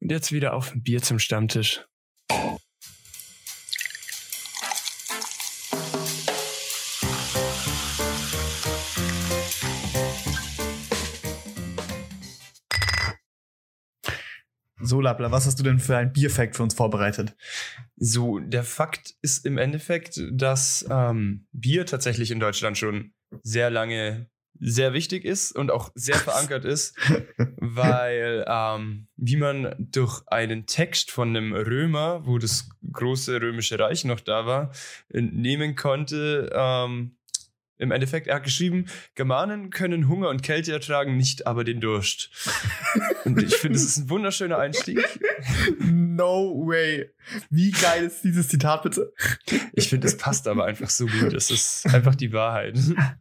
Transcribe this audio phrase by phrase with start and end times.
[0.00, 1.84] Und jetzt wieder auf ein Bier zum Stammtisch.
[14.82, 17.36] So, Labla, was hast du denn für ein Bierfact für uns vorbereitet?
[17.96, 23.12] So, der Fakt ist im Endeffekt, dass ähm, Bier tatsächlich in Deutschland schon
[23.42, 24.30] sehr lange
[24.60, 26.96] sehr wichtig ist und auch sehr verankert ist,
[27.56, 34.04] weil ähm, wie man durch einen Text von einem Römer, wo das große römische Reich
[34.04, 34.70] noch da war,
[35.08, 37.16] entnehmen konnte, ähm,
[37.80, 42.30] im Endeffekt, er hat geschrieben, Germanen können Hunger und Kälte ertragen, nicht aber den Durst.
[43.24, 44.98] und ich finde, das ist ein wunderschöner Einstieg.
[45.80, 47.10] No way.
[47.48, 49.12] Wie geil ist dieses Zitat bitte?
[49.72, 51.32] Ich finde, es passt aber einfach so gut.
[51.32, 52.78] Es ist einfach die Wahrheit.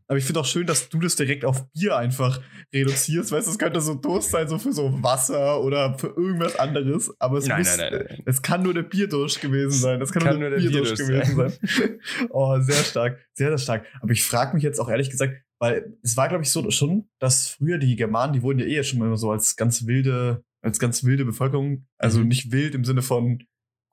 [0.08, 2.42] Aber ich finde auch schön, dass du das direkt auf Bier einfach
[2.74, 3.32] reduzierst.
[3.32, 7.14] Weißt du, es könnte so Durst sein, so für so Wasser oder für irgendwas anderes.
[7.20, 8.24] Aber es, Nein, muss, nein, nein, nein.
[8.26, 10.00] es kann nur der Bierdurst gewesen sein.
[10.00, 12.30] Das kann, Kann nur der, nur der Bierdurst Bierdurst gewesen sein.
[12.30, 13.20] oh, sehr stark.
[13.34, 13.86] Sehr, sehr stark.
[14.02, 17.10] Aber ich frage mich jetzt auch ehrlich gesagt, weil es war, glaube ich, so schon,
[17.20, 20.80] dass früher die Germanen, die wurden ja eh schon immer so als ganz wilde, als
[20.80, 22.28] ganz wilde Bevölkerung, also Mhm.
[22.28, 23.44] nicht wild im Sinne von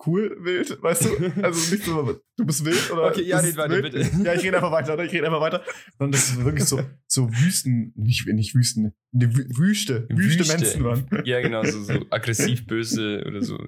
[0.07, 1.43] cool wild, weißt du?
[1.43, 3.93] Also nicht so, du bist wild oder Okay, ja, ist weiter, wild.
[3.93, 4.11] bitte.
[4.25, 5.05] Ja, ich rede einfach weiter, oder?
[5.05, 5.63] Ich rede einfach weiter.
[5.99, 10.57] Sondern das ist wirklich so, so Wüsten, nicht, nicht Wüsten, ne, Wü- Wüste, Wüste, Wüste.
[10.59, 11.07] Menschen waren.
[11.25, 13.59] Ja, genau, so, so aggressiv böse oder so.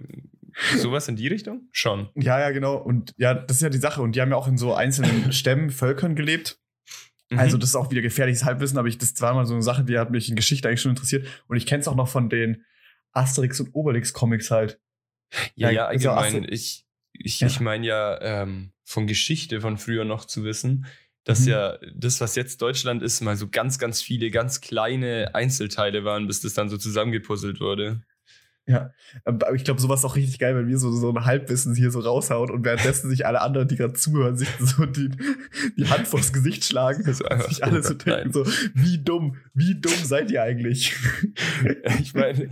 [0.76, 1.68] Sowas in die Richtung?
[1.72, 2.08] Schon.
[2.16, 2.76] Ja, ja, genau.
[2.76, 4.02] Und ja, das ist ja die Sache.
[4.02, 6.58] Und die haben ja auch in so einzelnen Stämmen, Völkern gelebt.
[7.30, 7.38] Mhm.
[7.38, 9.84] Also das ist auch wieder gefährliches Halbwissen, aber ich, das war mal so eine Sache,
[9.84, 11.26] die hat mich in Geschichte eigentlich schon interessiert.
[11.48, 12.64] Und ich kenne es auch noch von den
[13.12, 14.80] Asterix und Obelix Comics halt.
[15.54, 16.46] Ja, Ja, ja, also allgemein.
[16.52, 17.48] Ich ich, Ja.
[17.48, 20.86] ich meine ja, ähm, von Geschichte von früher noch zu wissen,
[21.24, 21.48] dass Mhm.
[21.48, 26.26] ja das, was jetzt Deutschland ist, mal so ganz, ganz viele, ganz kleine Einzelteile waren,
[26.26, 28.02] bis das dann so zusammengepuzzelt wurde.
[28.68, 28.92] Ja,
[29.24, 31.90] aber ich glaube, sowas ist auch richtig geil, wenn wir so, so ein Halbwissen hier
[31.90, 35.08] so raushauen und währenddessen sich alle anderen, die gerade zuhören, sich so die,
[35.78, 37.02] die Hand vors Gesicht schlagen.
[37.06, 38.44] Also und sich alle so denken, so,
[38.74, 40.94] wie dumm, wie dumm seid ihr eigentlich?
[42.00, 42.50] Ich meine,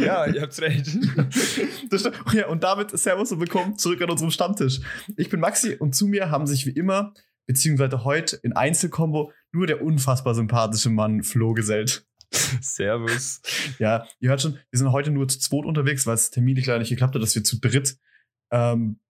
[0.00, 0.86] ja, ihr habt recht.
[1.94, 2.16] Stimmt.
[2.32, 4.80] Ja, und damit Servus und willkommen zurück an unserem Stammtisch.
[5.16, 7.12] Ich bin Maxi und zu mir haben sich wie immer,
[7.46, 12.06] beziehungsweise heute in Einzelkombo, nur der unfassbar sympathische Mann Flo gesellt.
[12.60, 13.42] Servus.
[13.78, 16.80] Ja, ihr hört schon, wir sind heute nur zu zweit unterwegs, weil es terminlich leider
[16.80, 17.96] nicht geklappt hat, dass wir zu dritt
[18.50, 19.00] ähm,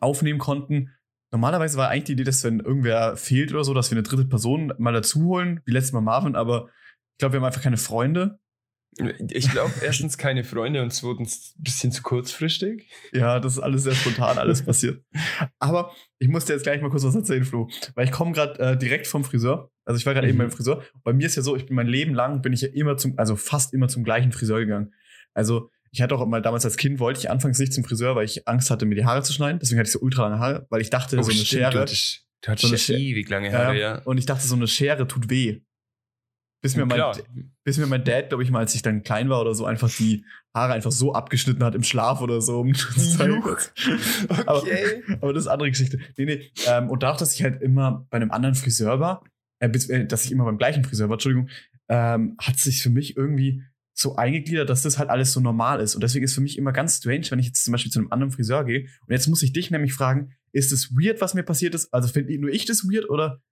[0.00, 0.90] aufnehmen konnten.
[1.32, 4.24] Normalerweise war eigentlich die Idee, dass wenn irgendwer fehlt oder so, dass wir eine dritte
[4.24, 6.68] Person mal dazu holen, wie letztes Mal Marvin, aber
[7.12, 8.40] ich glaube, wir haben einfach keine Freunde.
[9.28, 12.90] Ich glaube, erstens keine Freunde und zweitens ein bisschen zu kurzfristig.
[13.12, 15.04] Ja, das ist alles sehr spontan, alles passiert.
[15.60, 17.68] Aber ich muss dir jetzt gleich mal kurz was erzählen, Flo.
[17.94, 19.70] Weil ich komme gerade äh, direkt vom Friseur.
[19.90, 20.30] Also ich war gerade Mhm.
[20.30, 20.82] eben beim Friseur.
[21.02, 23.18] Bei mir ist ja so, ich bin mein Leben lang, bin ich ja immer zum,
[23.18, 24.94] also fast immer zum gleichen Friseur gegangen.
[25.34, 28.24] Also ich hatte auch mal damals als Kind, wollte ich anfangs nicht zum Friseur, weil
[28.24, 29.58] ich Angst hatte, mir die Haare zu schneiden.
[29.60, 31.70] Deswegen hatte ich so ultra lange Haare, weil ich dachte, so eine Oh, stimmt, Schere.
[31.72, 33.98] Du hattest, du hattest so eine Schere- ewig lange Haare, ja.
[34.04, 35.60] Und ich dachte, so eine Schere tut weh.
[36.62, 37.00] Bis mir, mein,
[37.64, 39.90] bis mir mein Dad, glaube ich mal, als ich dann klein war oder so, einfach
[39.96, 42.60] die Haare einfach so abgeschnitten hat im Schlaf oder so.
[42.60, 43.18] Um dass-
[44.46, 45.02] Aber- Okay.
[45.22, 45.98] aber das ist eine andere Geschichte.
[46.18, 46.50] Nee, nee.
[46.66, 49.24] Ähm, und dadurch, dass ich halt immer bei einem anderen Friseur war,
[49.60, 51.48] äh, äh, dass ich immer beim gleichen Friseur war, Entschuldigung,
[51.88, 53.62] ähm, hat sich für mich irgendwie
[53.92, 55.94] so eingegliedert, dass das halt alles so normal ist.
[55.94, 58.10] Und deswegen ist für mich immer ganz strange, wenn ich jetzt zum Beispiel zu einem
[58.12, 58.82] anderen Friseur gehe.
[59.06, 61.92] Und jetzt muss ich dich nämlich fragen, ist es weird, was mir passiert ist?
[61.92, 63.42] Also finde nur ich das weird oder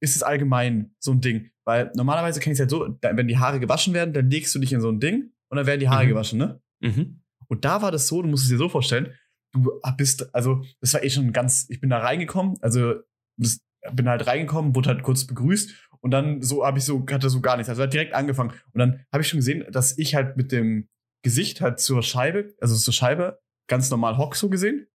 [0.00, 1.50] ist es allgemein so ein Ding?
[1.64, 4.58] Weil normalerweise kenne ich es halt so, wenn die Haare gewaschen werden, dann legst du
[4.58, 6.08] dich in so ein Ding und dann werden die Haare Mhm.
[6.08, 6.60] gewaschen, ne?
[6.80, 7.20] Mhm.
[7.46, 9.12] Und da war das so, du musst es dir so vorstellen,
[9.52, 12.94] du bist, also, das war eh schon ganz, ich bin da reingekommen, also,
[13.36, 13.60] das,
[13.92, 17.40] bin halt reingekommen, wurde halt kurz begrüßt und dann so habe ich so, hatte so
[17.40, 18.50] gar nichts, also hat direkt angefangen.
[18.72, 20.88] Und dann habe ich schon gesehen, dass ich halt mit dem
[21.24, 24.86] Gesicht halt zur Scheibe, also zur Scheibe, ganz normal hock so gesehen.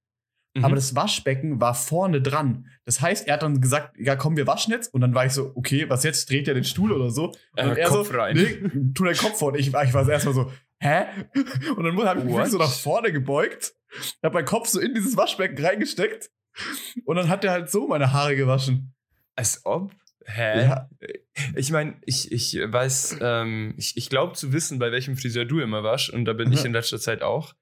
[0.56, 0.66] Mhm.
[0.66, 2.68] Aber das Waschbecken war vorne dran.
[2.86, 4.94] Das heißt, er hat dann gesagt, ja komm, wir waschen jetzt.
[4.94, 6.30] Und dann war ich so, okay, was jetzt?
[6.30, 7.28] Dreht er den Stuhl oder so?
[7.28, 8.36] Und Äh, er Kopf so, rein.
[8.36, 9.50] nee, tu deinen Kopf vor.
[9.54, 11.06] Und ich, war- ich war erstmal so, hä?
[11.76, 13.74] Und dann habe ich mich so nach vorne gebeugt,
[14.24, 16.30] habe meinen Kopf so in dieses Waschbecken reingesteckt.
[17.06, 18.94] Und dann hat er halt so meine Haare gewaschen.
[19.36, 19.92] Als ob?
[20.26, 20.64] Hä?
[20.66, 20.90] Ja.
[21.56, 25.60] Ich meine, ich, ich weiß, ähm, ich, ich glaube zu wissen, bei welchem Friseur du
[25.60, 26.68] immer warst und da bin ich Mhm.
[26.68, 27.54] in letzter Zeit auch.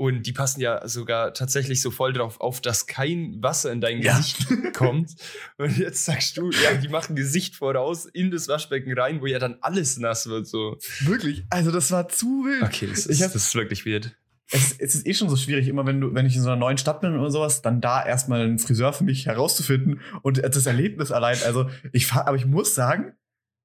[0.00, 4.00] Und die passen ja sogar tatsächlich so voll drauf auf, dass kein Wasser in dein
[4.00, 4.16] Ja.
[4.16, 5.10] Gesicht kommt.
[5.58, 9.40] Und jetzt sagst du, ja, die machen Gesicht voraus in das Waschbecken rein, wo ja
[9.40, 10.46] dann alles nass wird.
[10.46, 10.78] So.
[11.00, 11.44] Wirklich.
[11.50, 12.62] Also das war zu wild.
[12.62, 14.16] Okay, das Ich ist, hab- das ist wirklich weird.
[14.50, 16.58] Es, es ist eh schon so schwierig, immer wenn du, wenn ich in so einer
[16.58, 20.64] neuen Stadt bin oder sowas, dann da erstmal einen Friseur für mich herauszufinden und das
[20.66, 21.36] Erlebnis allein.
[21.44, 23.12] Also ich aber ich muss sagen,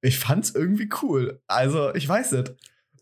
[0.02, 1.42] ich fand's irgendwie cool.
[1.48, 2.54] Also ich weiß nicht.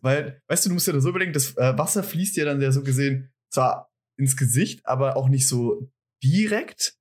[0.02, 2.62] weil, weißt du, du musst dir da so überlegen, das äh, Wasser fließt ja dann
[2.62, 5.92] ja so gesehen zwar ins Gesicht, aber auch nicht so
[6.24, 6.96] direkt.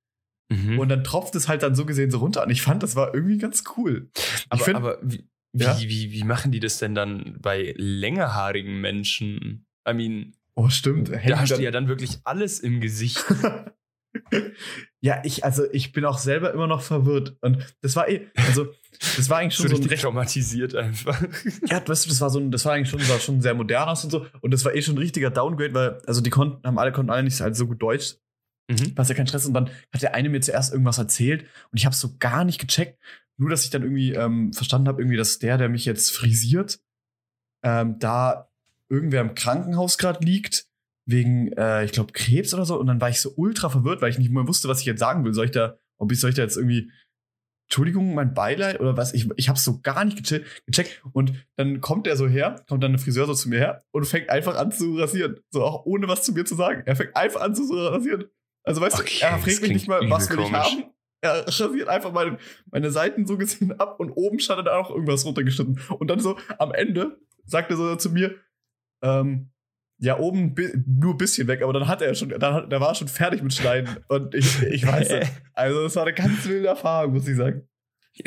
[0.50, 0.78] Mhm.
[0.78, 2.42] Und dann tropft es halt dann so gesehen so runter.
[2.42, 4.10] Und ich fand, das war irgendwie ganz cool.
[4.48, 5.78] aber, find- aber wie, wie, Ja?
[5.78, 9.66] wie, wie machen die das denn dann bei längerhaarigen Menschen?
[9.88, 11.08] I mean, Oh, stimmt.
[11.08, 13.24] da Hängen hast du ja dann wirklich alles im Gesicht.
[15.00, 17.36] ja, ich, also ich bin auch selber immer noch verwirrt.
[17.40, 18.66] Und das war eh, also,
[19.16, 21.20] das war eigentlich schon so ein recht traumatisiert einfach.
[21.66, 23.88] Ja, weißt du, das war so ein, das war eigentlich schon, sah schon sehr modern
[23.88, 24.26] aus und so.
[24.42, 27.10] Und das war eh schon ein richtiger Downgrade, weil, also die konnten, haben alle, konnten
[27.10, 28.16] alle nicht halt so gut Deutsch,
[28.70, 28.92] Mhm.
[28.94, 29.46] was ja kein Stress.
[29.46, 31.42] Und dann hat der eine mir zuerst irgendwas erzählt
[31.72, 33.00] und ich habe so gar nicht gecheckt.
[33.36, 36.78] Nur, dass ich dann irgendwie ähm, verstanden habe, irgendwie, dass der, der mich jetzt frisiert,
[37.64, 38.49] ähm, da
[38.90, 40.66] irgendwer im Krankenhaus gerade liegt,
[41.06, 42.78] wegen, äh, ich glaube, Krebs oder so.
[42.78, 45.00] Und dann war ich so ultra verwirrt, weil ich nicht mehr wusste, was ich jetzt
[45.00, 45.32] sagen will.
[45.32, 46.90] Soll ich da, ob ich, soll ich da jetzt irgendwie,
[47.68, 49.14] Entschuldigung, mein Beileid oder was?
[49.14, 51.02] Ich, ich habe so gar nicht geche- gecheckt.
[51.12, 54.04] Und dann kommt er so her, kommt dann der Friseur so zu mir her und
[54.06, 55.38] fängt einfach an zu rasieren.
[55.50, 56.82] So auch ohne was zu mir zu sagen.
[56.84, 58.24] Er fängt einfach an zu rasieren.
[58.64, 60.58] Also weißt Okay, du, er fragt mich nicht mal, was will ich komisch.
[60.58, 60.84] haben.
[61.22, 62.38] Er rasiert einfach meine,
[62.70, 65.80] meine Seiten so gesehen ab und oben stand dann auch irgendwas runtergeschnitten.
[65.98, 68.34] Und dann so am Ende sagt er so zu mir,
[69.02, 69.50] ähm,
[70.02, 72.80] ja, oben bi nur ein bisschen weg, aber dann hat er schon, dann hat, der
[72.80, 73.98] war schon fertig mit Schneiden.
[74.08, 75.32] Und ich, ich weiß nicht.
[75.52, 77.68] Also, das war eine ganz wilde Erfahrung, muss ich sagen.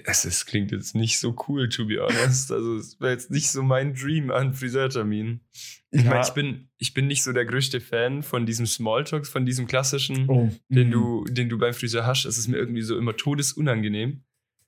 [0.05, 2.51] Es ist, klingt jetzt nicht so cool, to be honest.
[2.51, 5.41] Also, es wäre jetzt nicht so mein Dream an Friseurtermin.
[5.91, 6.09] Ich Ja.
[6.11, 9.65] meine, ich bin, ich bin nicht so der größte Fan von diesem Smalltalk, von diesem
[9.67, 10.49] klassischen, Oh.
[10.69, 10.91] den, mhm.
[10.91, 12.25] du, den du beim Friseur hast.
[12.25, 14.23] Es ist mir irgendwie so immer todesunangenehm,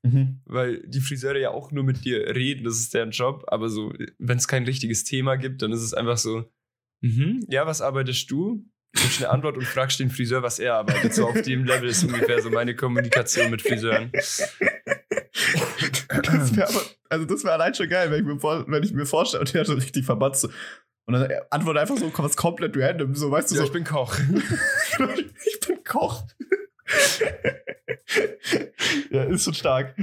[0.05, 0.39] Mhm.
[0.45, 3.43] weil die Friseure ja auch nur mit dir reden, das ist deren Job.
[3.47, 6.45] Aber so, wenn es kein richtiges Thema gibt, dann ist es einfach so,
[7.01, 8.63] mhm, ja, was arbeitest du?
[8.93, 11.13] Du gibst eine Antwort und fragst den Friseur, was er arbeitet.
[11.13, 14.09] So auf dem Level ist ungefähr so meine Kommunikation mit Friseuren.
[16.23, 18.93] Das wäre aber, also das wäre allein schon geil, wenn ich mir, vor, wenn ich
[18.93, 20.41] mir vorstelle, und der so richtig verbatzt.
[20.41, 20.49] so.
[21.07, 23.67] Und dann antwortet einfach so was komplett random, so weißt du Ja, so.
[23.67, 24.17] ich bin Koch.
[25.45, 26.23] ich bin Koch.
[29.11, 29.95] Ja, ist schon stark.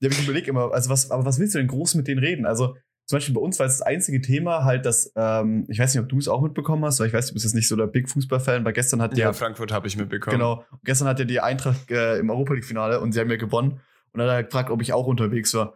[0.00, 2.46] Ja, ich überlege immer, also was, aber was willst du denn groß mit denen reden?
[2.46, 2.76] Also
[3.06, 6.02] zum Beispiel bei uns war es das einzige Thema halt, dass, ähm, ich weiß nicht,
[6.02, 7.86] ob du es auch mitbekommen hast, weil ich weiß, du bist jetzt nicht so der
[7.86, 10.36] Big Fußball-Fan, weil gestern hat Ja, ja, Frankfurt habe ich mitbekommen.
[10.36, 13.80] genau, gestern hat ja die Eintracht äh, im Europa League-Finale und sie haben ja gewonnen.
[14.12, 15.74] Und dann hat er gefragt, ob ich auch unterwegs war.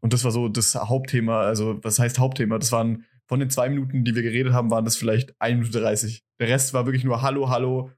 [0.00, 2.58] Und das war so das Hauptthema, also was heißt Hauptthema?
[2.58, 5.80] Das waren von den zwei Minuten, die wir geredet haben, waren das vielleicht 1 Minute
[5.80, 6.22] 30.
[6.38, 7.90] Der Rest war wirklich nur Hallo, Hallo,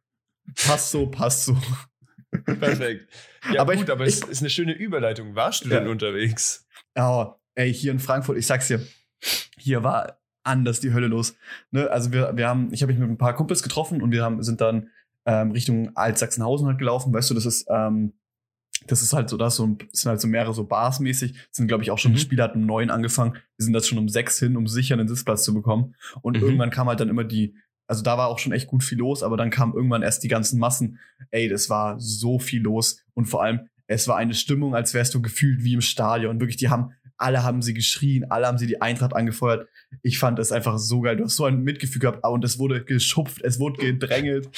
[0.54, 1.56] passt so, passt so.
[2.44, 3.08] Perfekt.
[3.52, 5.34] Ja, Aber gut, ich- aber es ich- ist eine schöne Überleitung.
[5.34, 5.80] Warst du Ja.
[5.80, 6.66] denn unterwegs?
[6.96, 8.80] Oh, ey, hier in Frankfurt, ich sag's dir,
[9.58, 11.34] hier war anders die Hölle los.
[11.70, 11.90] Ne?
[11.90, 14.42] Also wir, wir haben, ich habe mich mit ein paar Kumpels getroffen und wir haben,
[14.42, 14.90] sind dann
[15.24, 17.12] ähm, Richtung Altsachsenhausen halt gelaufen.
[17.12, 18.12] Weißt du, das ist, ähm,
[18.86, 21.34] das ist halt so, das so, sind halt so mehrere so Bars mäßig.
[21.50, 22.16] Sind, glaube ich, auch schon, Mhm.
[22.16, 23.32] das Spiel hat um neun angefangen.
[23.56, 25.96] Wir sind das schon um sechs hin, um sicher einen Sitzplatz zu bekommen.
[26.22, 26.42] Und Mhm.
[26.44, 29.22] irgendwann kam halt dann immer die, also da war auch schon echt gut viel los,
[29.22, 30.98] aber dann kamen irgendwann erst die ganzen Massen.
[31.30, 33.04] Ey, das war so viel los.
[33.14, 36.40] Und vor allem, es war eine Stimmung, als wärst du gefühlt wie im Stadion.
[36.40, 39.68] Wirklich, die haben, alle haben sie geschrien, alle haben sie die Eintracht angefeuert.
[40.02, 41.16] Ich fand es einfach so geil.
[41.16, 44.48] Du hast so ein Mitgefühl gehabt und es wurde geschupft, es wurde gedrängelt.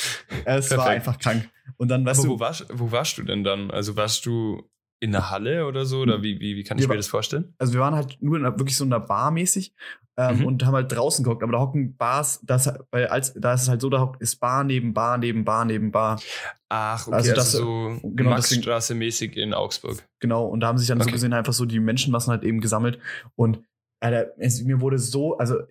[0.45, 0.89] Es war Perfekt.
[0.97, 1.49] einfach krank.
[1.77, 3.71] Und dann, weißt aber du, wo warst, wo warst du denn dann?
[3.71, 4.63] Also warst du
[5.01, 6.01] in der Halle oder so?
[6.01, 7.55] Oder wie, wie, wie kann ich mir war- das vorstellen?
[7.59, 9.73] also wir waren halt nur in wirklich so in einer Bar mäßig
[10.19, 10.47] ähm, Mhm.
[10.47, 13.69] und haben halt draußen geguckt, aber da hocken Bars, das, weil als, da ist es
[13.69, 16.21] halt so, da hockt, ist Bar neben Bar neben Bar neben Bar.
[16.69, 20.03] Ach, okay, Also also, das- so genau, deswegen- Maxstraße mäßig in Augsburg.
[20.21, 21.13] Genau, und da haben sich dann so Okay.
[21.13, 22.99] gesehen einfach so die Menschenmassen halt eben gesammelt.
[23.37, 23.63] Und
[24.01, 25.57] Alter, es, mir wurde so, also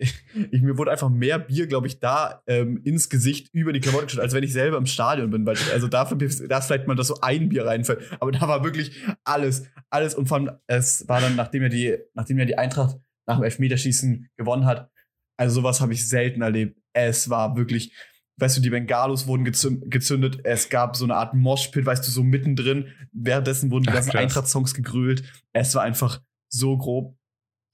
[0.50, 4.04] ich, mir wurde einfach mehr Bier, glaube ich, da ähm, ins Gesicht über die Klamotten
[4.06, 5.46] geschüttet, als wenn ich selber im Stadion bin.
[5.46, 8.00] Weil, also dafür da ist vielleicht mal, dass so ein Bier reinfällt.
[8.20, 10.14] Aber da war wirklich alles, alles.
[10.14, 12.96] Und vor allem, es war dann, nachdem ja die, nachdem ja die Eintracht
[13.28, 14.90] nach dem Elfmeterschießen gewonnen hat,
[15.36, 16.80] also sowas habe ich selten erlebt.
[16.92, 17.94] Es war wirklich,
[18.38, 20.40] weißt du, die Bengalos wurden gezündet.
[20.44, 22.92] Es gab so eine Art Moshpit, weißt du, so mittendrin.
[23.12, 24.16] Währenddessen wurden die ganzen.
[24.16, 25.22] Eintracht-Songs gegrölt.
[25.52, 27.16] Es war einfach so grob.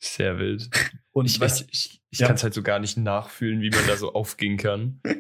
[0.03, 0.69] Sehr wild.
[1.13, 2.27] Und Ich, weißt, ich, ich, ich Ja.
[2.27, 5.01] kann es halt so gar nicht nachfühlen, wie man da so aufgehen kann.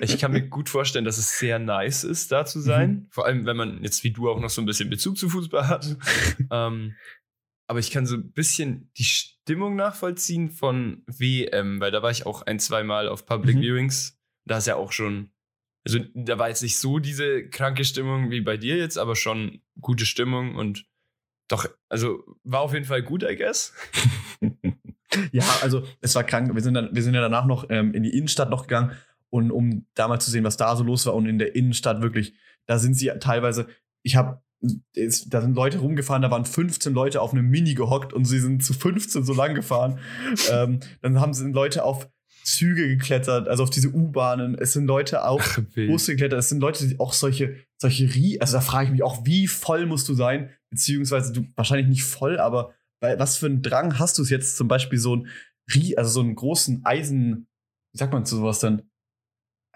[0.00, 2.90] Ich kann mir gut vorstellen, dass es sehr nice ist, da zu sein.
[2.90, 3.06] Mhm.
[3.10, 5.66] Vor allem, wenn man jetzt wie du auch noch so ein bisschen Bezug zu Fußball
[5.66, 5.96] hat.
[6.52, 6.94] ähm,
[7.68, 12.26] aber ich kann so ein bisschen die Stimmung nachvollziehen von WM, weil da war ich
[12.26, 13.60] auch ein, zwei Mal auf Public Mhm.
[13.60, 14.18] Viewings.
[14.46, 15.30] Da ist ja auch schon,
[15.86, 19.60] also da war jetzt nicht so diese kranke Stimmung wie bei dir jetzt, aber schon
[19.80, 20.86] gute Stimmung und
[21.48, 23.72] doch, also war auf jeden Fall gut, I guess.
[25.32, 26.54] ja, also es war krank.
[26.54, 28.92] Wir sind, dann, wir sind ja danach noch ähm, in die Innenstadt noch gegangen
[29.30, 32.00] und um da mal zu sehen, was da so los war und in der Innenstadt
[32.00, 32.34] wirklich,
[32.66, 33.66] da sind sie teilweise.
[34.02, 34.42] Ich habe
[34.94, 38.40] ist, da sind Leute rumgefahren, da waren 15 Leute auf einem Mini gehockt und sie
[38.40, 40.00] sind zu 15 so lang gefahren.
[40.50, 42.08] ähm, dann haben sind Leute auf
[42.44, 44.56] Züge geklettert, also auf diese U-Bahnen.
[44.58, 46.38] Es sind Leute auf Busse geklettert.
[46.38, 49.46] Es sind Leute, die auch solche, solche Rie, also da frage ich mich auch, wie
[49.46, 50.50] voll musst du sein?
[50.70, 54.56] Beziehungsweise du wahrscheinlich nicht voll, aber bei, was für einen Drang hast du es jetzt
[54.56, 55.28] zum Beispiel so ein
[55.72, 57.46] Rie, also so einen großen Eisen,
[57.92, 58.82] wie sagt man zu sowas denn?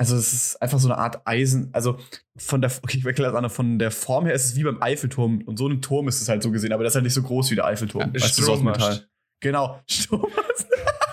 [0.03, 1.97] Also es ist einfach so eine Art Eisen, also
[2.37, 4.83] von der, okay, ich erkläre das an, von der Form her ist es wie beim
[4.83, 7.15] Eiffelturm und so ein Turm ist es halt so gesehen, aber das ist halt nicht
[7.15, 8.11] so groß wie der Eiffelturm.
[8.13, 8.75] Ja, weißt du, Metall.
[8.75, 9.09] Strommast.
[9.39, 10.67] Genau, Strommast.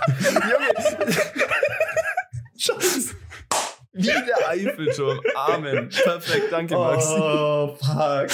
[2.57, 3.13] Scheiße.
[3.93, 5.19] Wie der Eiffelturm.
[5.35, 5.89] Amen.
[5.89, 7.13] Perfekt, danke, Maxi.
[7.13, 8.29] Oh, fuck.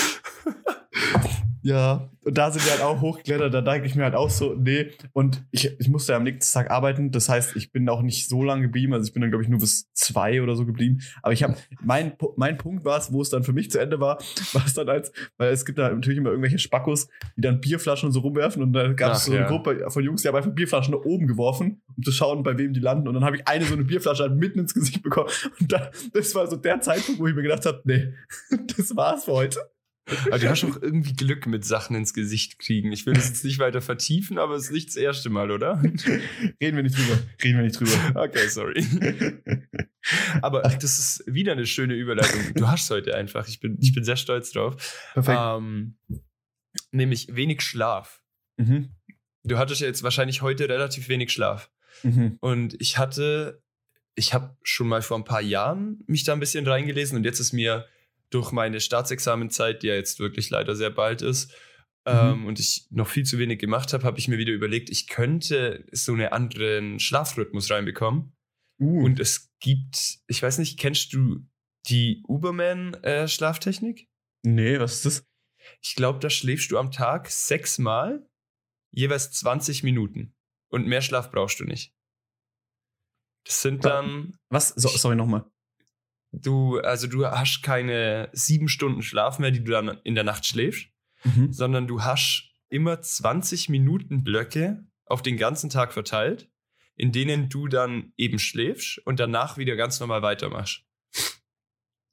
[1.65, 3.51] Ja, und da sind wir halt auch hochgeklettert.
[3.51, 4.91] Da denke ich mir halt auch so, nee.
[5.13, 7.09] Und ich, ich musste ja am nächsten Tag arbeiten.
[7.09, 8.93] Das heißt, ich bin auch nicht so lange geblieben.
[8.93, 11.01] Also ich bin dann, glaube ich, nur bis zwei oder so geblieben.
[11.23, 13.99] Aber ich habe, mein, mein Punkt war es, wo es dann für mich zu Ende
[13.99, 14.19] war,
[14.53, 18.09] war es dann als, weil es gibt da natürlich immer irgendwelche Spackos, die dann Bierflaschen
[18.09, 18.61] und so rumwerfen.
[18.61, 19.47] Und da gab es so eine ja.
[19.47, 22.73] Gruppe von Jungs, die haben einfach Bierflaschen nach oben geworfen, um zu schauen, bei wem
[22.73, 23.07] die landen.
[23.07, 25.31] Und dann habe ich eine so eine Bierflasche halt mitten ins Gesicht bekommen.
[25.59, 28.13] Und da, das war so der Zeitpunkt, wo ich mir gedacht habe, nee,
[28.77, 29.59] das war's für heute.
[30.27, 32.91] Aber du hast auch irgendwie Glück mit Sachen ins Gesicht kriegen.
[32.91, 35.81] Ich will das jetzt nicht weiter vertiefen, aber es ist nicht das erste Mal, oder?
[35.81, 37.19] Reden wir nicht drüber.
[37.43, 37.91] Reden wir nicht drüber.
[38.13, 38.85] Okay, sorry.
[40.41, 42.53] Aber das ist wieder eine schöne Überleitung.
[42.53, 43.47] Du hast heute einfach.
[43.47, 44.75] Ich bin, ich bin sehr stolz drauf.
[45.13, 45.39] Perfekt.
[45.41, 45.97] Ähm,
[46.91, 48.21] nämlich wenig Schlaf.
[48.57, 48.89] Mhm.
[49.43, 51.71] Du hattest ja jetzt wahrscheinlich heute relativ wenig Schlaf.
[52.03, 52.37] Mhm.
[52.41, 53.63] Und ich hatte,
[54.15, 57.39] ich habe schon mal vor ein paar Jahren mich da ein bisschen reingelesen und jetzt
[57.39, 57.87] ist mir
[58.29, 61.53] durch meine Staatsexamenzeit, die ja jetzt wirklich leider sehr bald ist,
[62.07, 65.07] ähm, und ich noch viel zu wenig gemacht habe, habe ich mir wieder überlegt, ich
[65.07, 68.31] könnte so einen anderen Schlafrhythmus reinbekommen.
[68.79, 71.47] Uh, Und es gibt, ich weiß nicht, kennst du
[71.87, 74.07] die Uberman-Schlaftechnik?
[74.43, 75.27] nee, was ist das?
[75.81, 78.27] ich glaube, da schläfst du am Tag sechsmal,
[78.91, 80.35] jeweils 20 Minuten.
[80.71, 81.93] Und mehr Schlaf brauchst du nicht.
[83.45, 84.69] Das sind dann, Was?
[84.69, 85.45] So, sorry nochmal.
[86.41, 90.45] Du, also du hast keine sieben Stunden Schlaf mehr, die du dann in der Nacht
[90.45, 90.87] schläfst,
[91.23, 91.51] Mhm.
[91.51, 96.49] sondern du hast immer 20 Minuten Blöcke auf den ganzen Tag verteilt,
[96.95, 100.83] in denen du dann eben schläfst und danach wieder ganz normal weitermachst.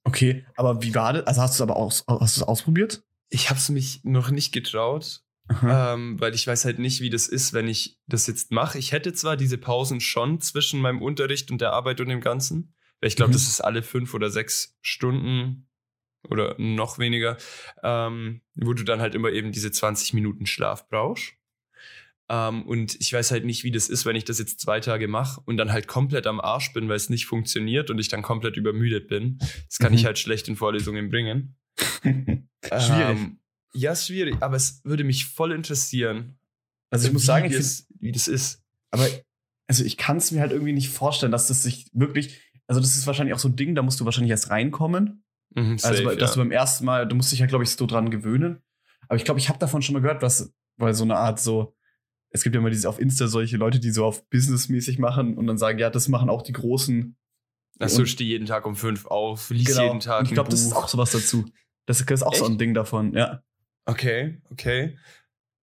[0.04, 1.26] Okay, aber wie war das?
[1.26, 3.02] Also hast du es aber aus, hast du es ausprobiert?
[3.28, 5.22] Ich habe es mich noch nicht getraut,
[5.62, 8.78] ähm, weil ich weiß halt nicht, wie das ist, wenn ich das jetzt mache.
[8.78, 12.74] Ich hätte zwar diese Pausen schon zwischen meinem Unterricht und der Arbeit und dem Ganzen,
[13.08, 13.34] ich glaube, Mhm.
[13.34, 15.66] das ist alle fünf oder sechs Stunden
[16.28, 17.36] oder noch weniger,
[17.82, 21.32] ähm, wo du dann halt immer eben diese 20 Minuten Schlaf brauchst.
[22.28, 25.08] Ähm, und ich weiß halt nicht, wie das ist, wenn ich das jetzt zwei Tage
[25.08, 28.22] mache und dann halt komplett am Arsch bin, weil es nicht funktioniert und ich dann
[28.22, 29.38] komplett übermüdet bin.
[29.68, 29.98] Das kann Mhm.
[29.98, 31.56] ich halt schlecht in Vorlesungen bringen.
[32.64, 33.18] Schwierig.
[33.18, 33.38] Ähm,
[33.74, 36.38] ja, schwierig, aber es würde mich voll interessieren.
[36.90, 38.62] also ich muss wie sagen, das, find, wie das ist.
[38.90, 39.08] aber
[39.66, 42.96] also ich kann es mir halt irgendwie nicht vorstellen, dass das sich wirklich, also das
[42.96, 45.24] ist wahrscheinlich auch so ein Ding, da musst du wahrscheinlich erst reinkommen.
[45.54, 46.34] Mhm, Also, safe, bei- dass ja.
[46.36, 48.62] du beim ersten Mal, du musst dich ja, glaube ich, so dran gewöhnen.
[49.08, 51.74] Aber ich glaube, ich habe davon schon mal gehört, was, weil so eine Art so,
[52.30, 55.46] es gibt ja immer diese auf Insta solche Leute, die so auf businessmäßig machen und
[55.46, 57.16] dann sagen, ja, das machen auch die großen.
[57.78, 59.82] Achso, und- steh jeden Tag um fünf auf, lies Genau.
[59.88, 61.44] jeden Tag Und ich glaube, das ist auch sowas dazu.
[61.86, 62.60] Das ist auch so ein Echt?
[62.60, 63.42] Ding davon, ja.
[63.84, 64.96] Okay, okay.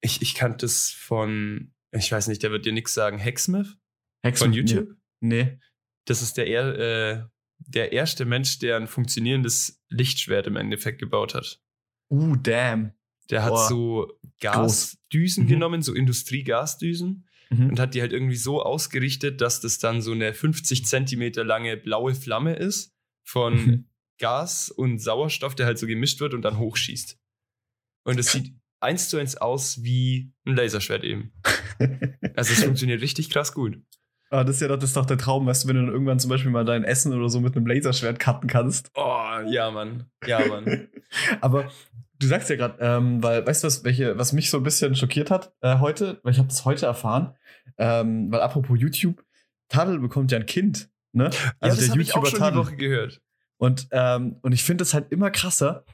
[0.01, 3.77] Ich, ich kannte das von, ich weiß nicht, der wird dir nichts sagen, Hacksmith
[4.21, 4.95] Hex von YouTube.
[5.21, 5.57] Nee.
[6.09, 7.23] Das ist der, er, äh,
[7.59, 11.61] der erste Mench, der ein funktionierendes Lichtschwert im Endeffekt gebaut hat.
[12.09, 12.93] Uh, damn.
[13.29, 13.67] Der hat Boah.
[13.67, 15.49] so Gasdüsen Mhm.
[15.49, 17.25] genommen, so Industriegasdüsen.
[17.51, 17.69] Mhm.
[17.71, 21.77] und hat die halt irgendwie so ausgerichtet, dass das dann so eine 50 Zentimeter lange
[21.77, 23.85] blaue Flamme ist von Mhm.
[24.19, 27.17] Gas und Sauerstoff, der halt so gemischt wird und dann hochschießt.
[28.03, 31.33] Und es sieht eins zu eins aus wie ein Laserschwert eben.
[32.35, 33.81] Also es funktioniert richtig krass gut.
[34.31, 35.91] Ah, das ist ja doch, das ist doch der Traum, weißt du, wenn du dann
[35.91, 38.91] irgendwann zum Beispiel mal dein Essen oder so mit einem Laserschwert cutten kannst.
[38.95, 40.05] Oh, ja, Mann.
[40.25, 40.87] Ja, Mann.
[41.41, 41.69] Aber
[42.19, 44.95] du sagst ja gerade, ähm, weil, weißt du, was, welche, was mich so ein bisschen
[44.95, 47.35] schockiert hat äh, heute, weil ich habe das heute erfahren,
[47.77, 49.23] ähm, weil apropos YouTube,
[49.67, 51.31] Tadel bekommt ja ein Kind, ne?
[51.33, 53.21] ja, das habe ich auch schon die Woche gehört.
[53.57, 55.85] Und, ähm, und ich finde es halt immer krasser,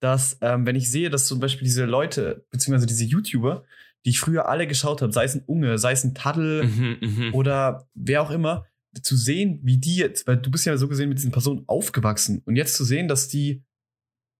[0.00, 3.64] dass, ähm, wenn ich sehe, dass zum Beispiel diese Leute, beziehungsweise diese YouTuber,
[4.08, 6.96] die ich früher alle geschaut habe, sei es ein Unge, sei es ein Tadel Mhm,
[7.02, 7.34] mhm.
[7.34, 8.64] oder wer auch immer,
[9.02, 12.40] zu sehen, wie die jetzt, weil du bist ja so gesehen mit diesen Personen aufgewachsen
[12.46, 13.62] und jetzt zu sehen, dass die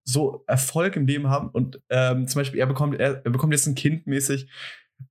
[0.05, 3.67] so Erfolg im Leben haben und ähm, zum Beispiel er bekommt, er, er bekommt jetzt
[3.67, 4.49] ein Kind mäßig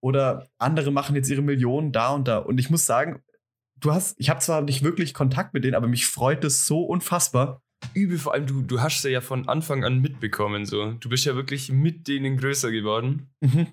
[0.01, 3.21] oder andere machen jetzt ihre Millionen da und da und ich muss sagen,
[3.79, 6.81] du hast, ich habe zwar nicht wirklich Kontakt mit denen, aber mich freut es so
[6.81, 7.61] unfassbar,
[7.93, 10.93] übel, vor allem du, du hast ja von Anfang an mitbekommen, so.
[10.93, 13.29] Du bist ja wirklich mit denen größer geworden.
[13.41, 13.67] Mhm.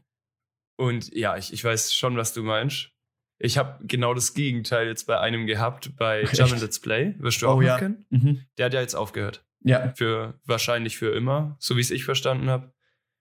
[0.76, 2.90] Und ja, ich, ich weiß schon, was du meinst.
[3.38, 6.23] Ich habe genau das Gegenteil jetzt bei einem gehabt, bei?
[6.33, 7.14] Jump Let's Play.
[7.19, 7.78] Wirst du auch Oh, ja.
[7.78, 8.07] kennen?
[8.11, 8.43] Mhm.
[8.59, 9.45] Der hat ja jetzt aufgehört.
[9.61, 9.93] Ja.
[9.95, 12.73] Für wahrscheinlich für immer, so wie es ich verstanden habe.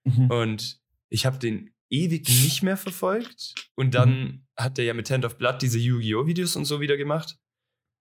[0.04, 0.30] Mhm.
[0.30, 3.54] Und ich habe den ewig nicht mehr verfolgt.
[3.74, 4.46] Und dann Mhm.
[4.56, 6.26] hat der ja mit Hand of Blood diese Yu-Gi-Oh!
[6.26, 7.36] Videos und so wieder gemacht.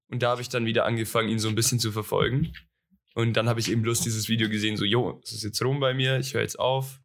[0.07, 2.53] Und da habe ich dann wieder angefangen, ihn so ein bisschen zu verfolgen.
[3.15, 5.79] Und dann habe ich eben bloß dieses Video gesehen, so, jo, es ist jetzt rum
[5.79, 6.99] bei mir, ich höre jetzt auf.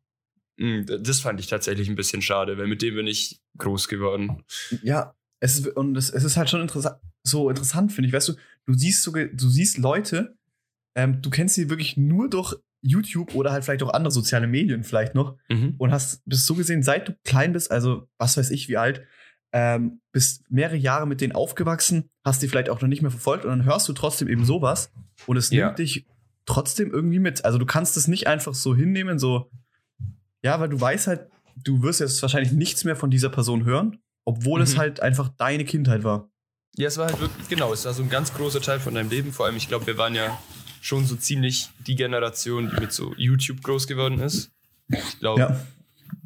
[0.59, 4.45] D- Das fand ich tatsächlich ein bisschen schade, weil mit dem bin ich groß geworden.
[4.83, 8.15] Ja, es ist, und es, es ist halt schon interessant, so interessant, finde ich.
[8.15, 8.35] Weißt du,
[8.67, 10.37] du siehst sogar, du siehst Leute,
[10.97, 14.85] ähm, du kennst sie wirklich nur durch YouTube oder halt vielleicht auch andere soziale Medien
[14.85, 15.75] vielleicht noch Mhm.
[15.79, 19.03] und hast bist so gesehen, seit du klein bist, also was weiß ich, wie alt,
[19.53, 23.45] ähm, bist mehrere Jahre mit denen aufgewachsen, hast die vielleicht auch noch nicht mehr verfolgt
[23.45, 24.93] und dann hörst du trotzdem eben sowas
[25.27, 25.67] und es Ja.
[25.67, 26.07] nimmt dich
[26.47, 27.45] trotzdem irgendwie mit.
[27.45, 29.51] Also du kannst es nicht einfach so hinnehmen, so,
[30.43, 33.99] ja, weil du weißt halt, du wirst jetzt wahrscheinlich nichts mehr von dieser Person hören,
[34.25, 34.79] obwohl es Mhm.
[34.79, 36.31] halt einfach deine Kindheit war.
[36.77, 39.11] Ja, es war halt wirklich, genau, es war so ein ganz großer Teil von deinem
[39.11, 39.33] Leben.
[39.33, 40.39] Vor allem, ich glaube, wir waren ja
[40.81, 44.53] schon so ziemlich die Generation, die mit so YouTube groß geworden ist.
[44.89, 45.61] Ich glaube, Ja.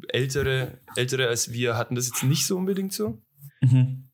[0.09, 3.19] ältere, ältere als wir hatten das jetzt nicht so unbedingt so.
[3.61, 4.09] Mhm.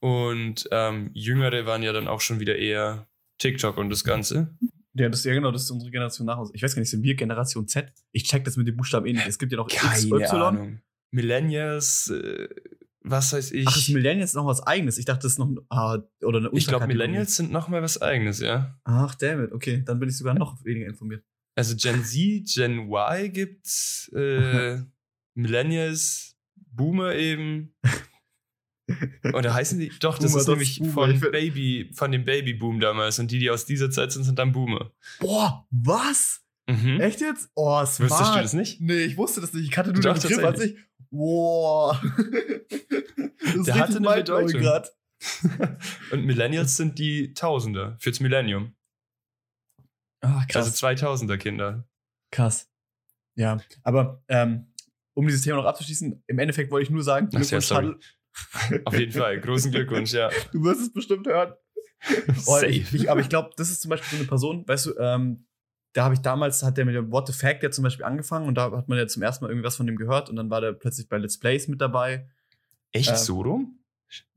[0.00, 3.06] Und ähm, jüngere waren ja dann auch schon wieder eher
[3.38, 4.56] TikTok und das Ganze.
[4.94, 6.50] Ja, das, ja, genau, das ist unsere Generation nach uns.
[6.52, 7.92] Ich weiß gar nicht, sind wir Generation Z?
[8.12, 9.26] Ich check das mit den Buchstaben eh nicht.
[9.26, 10.80] Es gibt ja noch X, Y.
[11.10, 12.48] Millennials, äh,
[13.00, 13.66] was weiß ich.
[13.66, 14.98] Ach, ist Millennials noch was eigenes?
[14.98, 16.86] Ich dachte, das ist noch ein, ah, oder eine ich glaube.
[16.86, 18.78] Millennials sind nochmal was eigenes, ja.
[18.84, 19.52] Ach, damn it.
[19.52, 21.24] Okay, dann bin ich sogar noch weniger informiert.
[21.54, 24.78] Also Gen Z, Gen Y gibt's, äh,
[25.34, 27.74] Millennials, Boomer eben.
[29.32, 29.90] Oder heißen die?
[30.00, 30.92] Doch, das Boomer, ist das nämlich Boomer.
[30.92, 33.18] von Ich Baby, von dem Babyboom damals.
[33.18, 34.92] Und die, die aus dieser Zeit sind, sind dann Boomer.
[35.20, 36.40] Boah, was?
[36.68, 37.00] Mhm.
[37.00, 37.50] Echt jetzt?
[37.54, 38.10] Oh, smart.
[38.10, 38.80] Wusstest du das nicht?
[38.80, 39.64] Nee, ich wusste das nicht.
[39.64, 40.76] Ich kannte nur Doch, den Begriff an sich.
[41.10, 42.00] Boah.
[43.54, 44.60] das Der hatte eine Bedeutung.
[44.60, 44.92] grad.
[46.10, 48.74] Und Millennials sind die Tausender fürs Millennium.
[50.20, 50.66] Ah, krass.
[50.66, 51.84] Also 2000er Kinder.
[52.30, 52.68] krass.
[53.34, 54.72] Ja, aber ähm,
[55.14, 57.68] um dieses Thema noch abzuschließen, im Endeffekt wollte ich nur sagen, ja, Glückwunsch.
[57.68, 57.98] Tadel.
[58.84, 59.40] Auf jeden Fall.
[59.40, 60.30] Großen Glückwunsch, ja.
[60.52, 61.52] Du wirst es bestimmt hören.
[62.34, 62.66] Safe.
[62.66, 65.46] ich, ich, aber ich glaube, das ist zum Beispiel so eine Person, weißt du, ähm,
[65.92, 68.48] da habe ich damals, hat der mit dem What the Fact ja zum Beispiel angefangen
[68.48, 70.60] und da hat man ja zum ersten Mal irgendwas von dem gehört und dann war
[70.60, 72.28] der plötzlich bei Let's Plays mit dabei.
[72.92, 73.78] Echt Ähm, so rum?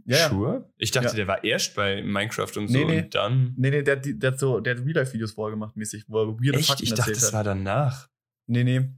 [0.05, 0.29] Ja.
[0.29, 0.69] Sure?
[0.77, 1.13] Ich dachte, Ja.
[1.15, 2.99] der war erst bei Minecraft und so Nee, nee.
[3.03, 3.53] und dann.
[3.57, 6.67] Nee, nee, der, der hat so, der hat Real-Life-Videos vorgemacht, mäßig, wo er weirde Echt?
[6.67, 7.33] Fakten Ich dachte, das hat.
[7.33, 8.09] war danach.
[8.47, 8.89] Nee, nee.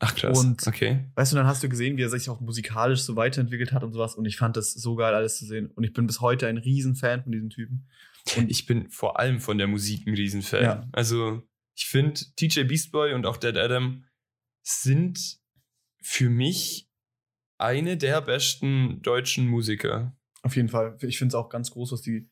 [0.00, 0.38] Ach krass.
[0.38, 1.04] Und- okay.
[1.14, 3.92] Weißt du, dann hast du gesehen, wie er sich auch musikalisch so weiterentwickelt hat und
[3.92, 5.70] sowas und ich fand das so geil, alles zu sehen.
[5.72, 7.88] Und ich bin bis heute ein Riesenfan von diesem Typen.
[8.36, 10.62] Und Ich bin vor allem von der Musik ein Riesenfan.
[10.62, 10.88] Ja.
[10.92, 11.42] Also,
[11.74, 14.04] ich finde, TJ Beast Boy und auch Dead Adam
[14.62, 15.38] sind
[16.02, 16.88] für mich
[17.58, 20.16] eine der besten deutschen Musiker.
[20.42, 20.96] Auf jeden Fall.
[21.02, 22.30] Ich finde es auch ganz groß, was die,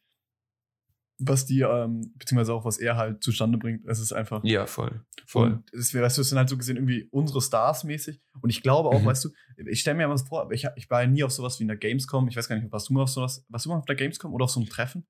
[1.18, 3.86] was die, ähm, beziehungsweise auch was er halt zustande bringt.
[3.86, 4.44] Es ist einfach.
[4.44, 5.00] Ja, voll.
[5.26, 5.52] Voll.
[5.52, 8.20] Und es, wär- weißt du, es sind halt so gesehen irgendwie unsere Stars mäßig.
[8.42, 9.06] Und ich glaube auch, Mhm.
[9.06, 9.30] weißt du,
[9.70, 11.68] ich stelle mir mal was vor, ich, ich war ja nie auf sowas wie in
[11.68, 12.28] der Gamescom.
[12.28, 14.32] Ich weiß gar nicht, warst du mal auf sowas, warst du mal auf der Gamescom
[14.34, 15.06] oder auf so einem Treffen?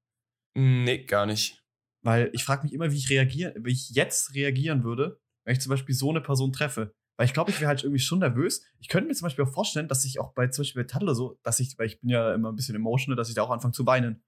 [0.55, 1.63] Nee, gar nicht.
[2.03, 5.61] Weil ich frage mich immer, wie ich reagieren, wie ich jetzt reagieren würde, wenn ich
[5.61, 6.95] zum Beispiel so eine Person treffe.
[7.19, 8.65] Weil ich glaube, ich wäre halt irgendwie schon nervös.
[8.79, 11.15] Ich könnte mir zum Beispiel auch vorstellen, dass ich auch bei zum Beispiel bei Tadler
[11.15, 13.51] so, dass ich, weil ich bin ja immer ein bisschen emotional, dass ich da auch
[13.51, 14.23] anfange zu weinen.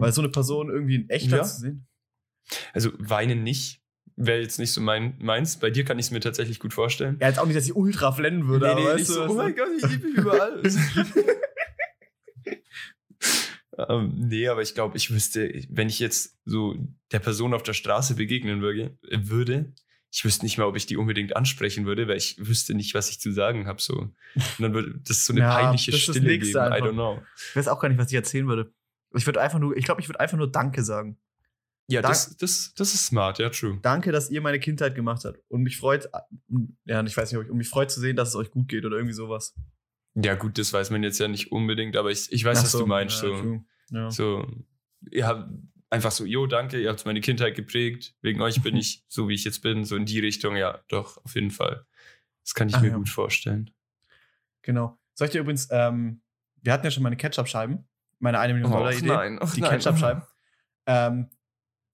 [0.00, 1.42] Weil so eine Person irgendwie in echt Ja.
[1.42, 1.86] zu sehen.
[2.72, 3.80] Also, weinen nicht.
[4.16, 5.58] Wäre jetzt nicht so mein, meins.
[5.58, 7.16] Bei dir kann ich es mir tatsächlich gut vorstellen.
[7.20, 9.68] Ja, jetzt auch nicht, dass ich ultra flennen würde, aber weißt du, oh mein Gott,
[9.76, 10.62] ich liebe mich überall.
[13.88, 16.76] ähm, nee, aber ich glaube, ich wüsste, wenn ich jetzt so
[17.12, 19.72] der Person auf der Straße begegnen würde, würde
[20.12, 23.10] ich wüsste nicht mal, ob ich die unbedingt ansprechen würde, weil ich wüsste nicht, was
[23.10, 23.80] ich zu sagen habe.
[23.80, 23.94] So.
[23.94, 24.14] Und
[24.58, 26.50] dann würde das so eine Ja, peinliche Stille geben.
[26.50, 27.22] I don't know.
[27.50, 28.72] Ich weiß auch gar nicht, was ich erzählen würde.
[29.14, 31.18] Ich würde einfach nur, ich glaube, ich würde einfach nur Danke sagen.
[31.88, 33.78] Ja, Dank- das, das, das ist smart, ja, true.
[33.82, 35.40] Danke, dass ihr meine Kindheit gemacht habt.
[35.48, 36.08] Und mich freut,
[36.84, 38.68] ja, ich weiß nicht, ob ich, und mich freut zu sehen, dass es euch gut
[38.68, 39.54] geht oder irgendwie sowas.
[40.14, 42.72] Ja, gut, das weiß man jetzt ja nicht unbedingt, aber ich, ich weiß, Ach was
[42.72, 43.22] so, du meinst.
[43.22, 43.64] ja, so.
[43.90, 44.10] Ja.
[44.10, 44.46] So,
[45.10, 45.50] ihr habt
[45.88, 48.14] einfach so, jo, danke, ihr habt meine Kindheit geprägt.
[48.22, 49.84] Wegen euch bin ich so, wie ich jetzt bin.
[49.84, 51.86] So in die Richtung, ja, doch, auf jeden Fall.
[52.44, 52.96] Das kann ich Ach mir ja.
[52.96, 53.70] gut vorstellen.
[54.62, 54.96] Genau.
[55.14, 56.22] Soll ich dir übrigens, ähm,
[56.62, 57.88] wir hatten ja schon meine Ketchup-Scheiben,
[58.20, 60.22] meine eine Million Dollar Idee, ach die Ketchup-Scheiben.
[60.86, 61.28] Ähm,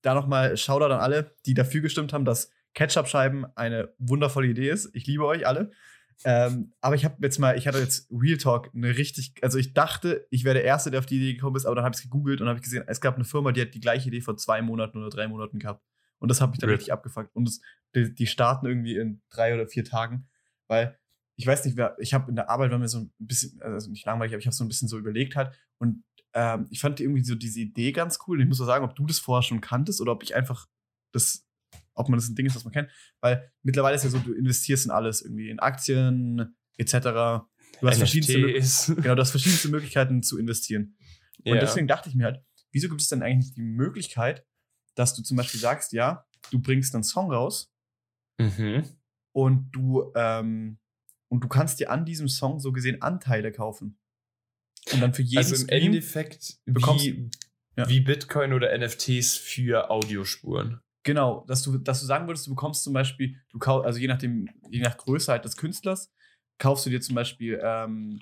[0.03, 4.91] da nochmal Shoutout an alle, die dafür gestimmt haben, dass Ketchup-Scheiben eine wundervolle Idee ist.
[4.95, 5.71] Ich liebe euch alle.
[6.25, 9.75] Ähm, aber ich habe jetzt mal, ich hatte jetzt Real Talk eine richtig, also ich
[9.75, 11.99] dachte, ich wäre der Erste, der auf die Idee gekommen ist, aber dann habe ich
[11.99, 14.21] es gegoogelt und habe ich gesehen, es gab eine Firma, die hat die gleiche Idee
[14.21, 15.85] vor zwei Monaten oder drei Monaten gehabt.
[16.19, 16.79] Und das hat mich dann Rip.
[16.79, 17.35] richtig abgefuckt.
[17.35, 17.61] Und das,
[17.95, 20.27] die, die starten irgendwie in drei oder vier Tagen,
[20.69, 20.99] weil
[21.37, 23.91] ich weiß nicht, wer, ich habe in der Arbeit, war mir so ein bisschen, also
[23.91, 25.55] nicht langweilig, aber ich habe so ein bisschen so überlegt halt.
[25.79, 28.41] Und ähm, ich fand irgendwie so diese Idee ganz cool.
[28.41, 30.67] Ich muss auch sagen, ob du das vorher schon kanntest oder ob ich einfach
[31.13, 31.47] das,
[31.95, 32.91] ob man das ein Ding ist, was man kennt.
[33.21, 36.93] Weil mittlerweile ist ja so, du investierst in alles, irgendwie in Aktien etc.
[37.81, 40.97] Du hast verschiedenste, genau, du hast verschiedenste Möglichkeiten zu investieren.
[41.45, 41.61] Und Ja.
[41.61, 44.47] deswegen dachte ich mir halt, wieso gibt es denn eigentlich nicht die Möglichkeit,
[44.95, 47.71] dass du zum Beispiel sagst, ja, du bringst einen Song raus
[48.39, 48.85] Mhm.
[49.33, 50.79] und du, ähm,
[51.29, 53.99] und du kannst dir an diesem Song so gesehen Anteile kaufen.
[54.93, 57.31] Und dann für jeden Also im Stream Endeffekt bekommst- wie,
[57.77, 57.89] Ja.
[57.89, 60.81] wie Bitcoin oder NFTs für Audiospuren.
[61.03, 64.09] Genau, dass du, dass du sagen würdest, du bekommst zum Beispiel, du kaufst, also je
[64.09, 66.13] nachdem, je nach Größe halt des Künstlers,
[66.59, 68.21] kaufst du dir zum Beispiel, ähm,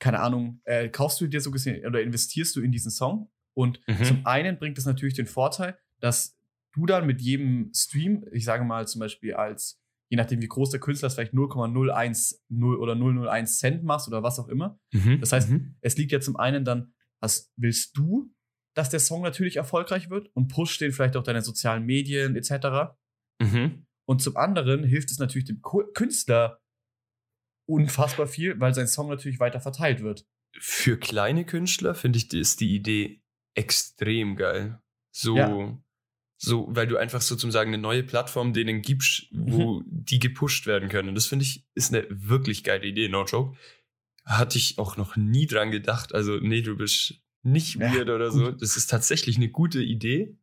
[0.00, 3.80] keine Ahnung, äh, kaufst du dir so gesehen oder investierst du in diesen Song und
[3.86, 4.04] Mhm.
[4.04, 6.36] zum einen bringt es natürlich den Vorteil, dass
[6.74, 9.80] du dann mit jedem Stream, ich sage mal zum Beispiel als,
[10.14, 14.38] je nachdem wie groß der Künstler ist, vielleicht 0,010 oder 001 Cent machst oder was
[14.38, 14.78] auch immer.
[14.92, 15.18] Mhm.
[15.20, 15.74] Das heißt, mhm.
[15.80, 18.32] Es liegt ja zum einen dann, was willst du,
[18.76, 22.94] dass der Song natürlich erfolgreich wird und pusht den vielleicht auch deine sozialen Medien etc.
[23.40, 23.86] Mhm.
[24.06, 25.60] Und zum anderen hilft es natürlich dem
[25.94, 26.60] Künstler
[27.68, 30.26] unfassbar viel, weil sein Song natürlich weiter verteilt wird.
[30.58, 33.22] Für kleine Künstler finde ich, die- ist die Idee
[33.56, 34.80] extrem geil.
[35.14, 35.78] So, Ja.
[36.44, 41.14] So, weil du einfach sozusagen eine neue Plattform denen gibst, wo die gepusht werden können.
[41.14, 43.56] Das finde ich, ist eine wirklich geile Idee, no joke.
[44.24, 46.14] Hatte ich auch noch nie dran gedacht.
[46.14, 48.50] Also, nee, du bist nicht Ja, weird oder so.
[48.50, 50.36] Das ist tatsächlich eine gute Idee.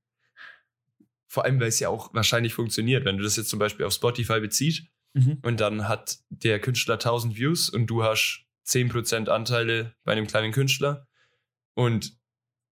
[1.27, 3.05] Vor allem, weil es ja auch wahrscheinlich funktioniert.
[3.05, 4.83] Wenn du das jetzt zum Beispiel auf Spotify beziehst,
[5.13, 10.53] und dann hat der Künstler 1000 Views und du hast 10% Anteile bei einem kleinen
[10.53, 11.05] Künstler
[11.73, 12.17] und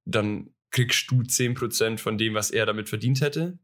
[0.05, 3.57] dann kriegst du 10% von dem, was er damit verdient hätte.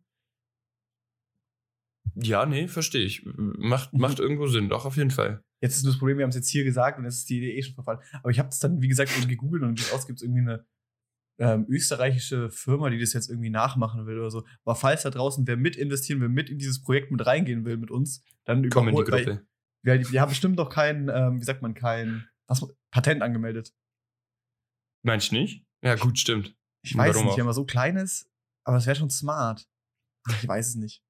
[2.15, 3.23] Ja, nee, verstehe ich.
[3.25, 3.99] Macht, Mhm.
[3.99, 5.43] macht irgendwo Sinn, doch, auf jeden Fall.
[5.61, 7.37] Jetzt ist nur das Problem, wir haben es jetzt hier gesagt und jetzt ist die
[7.37, 7.99] Idee eh schon verfallen.
[8.21, 10.65] Aber ich habe es dann, wie gesagt, gegoogelt und aussieht, gibt es irgendwie eine
[11.37, 14.45] ähm, österreichische Firma, die das jetzt irgendwie nachmachen will oder so.
[14.63, 17.77] Aber falls da draußen wer mit investieren will, mit in dieses Projekt mit reingehen will
[17.77, 19.45] mit uns, dann Komm in die Gruppe.
[19.81, 23.73] Wir, wir haben bestimmt noch kein, ähm, wie sagt man, kein was, Patent angemeldet.
[25.03, 25.65] Meinst du nicht?
[25.83, 26.55] Ja, gut, stimmt.
[26.86, 27.38] Ich weiß Warum nicht, auch?
[27.38, 28.28] wenn man so klein ist,
[28.63, 29.65] aber es wäre schon smart.
[30.41, 31.02] Ich weiß es nicht.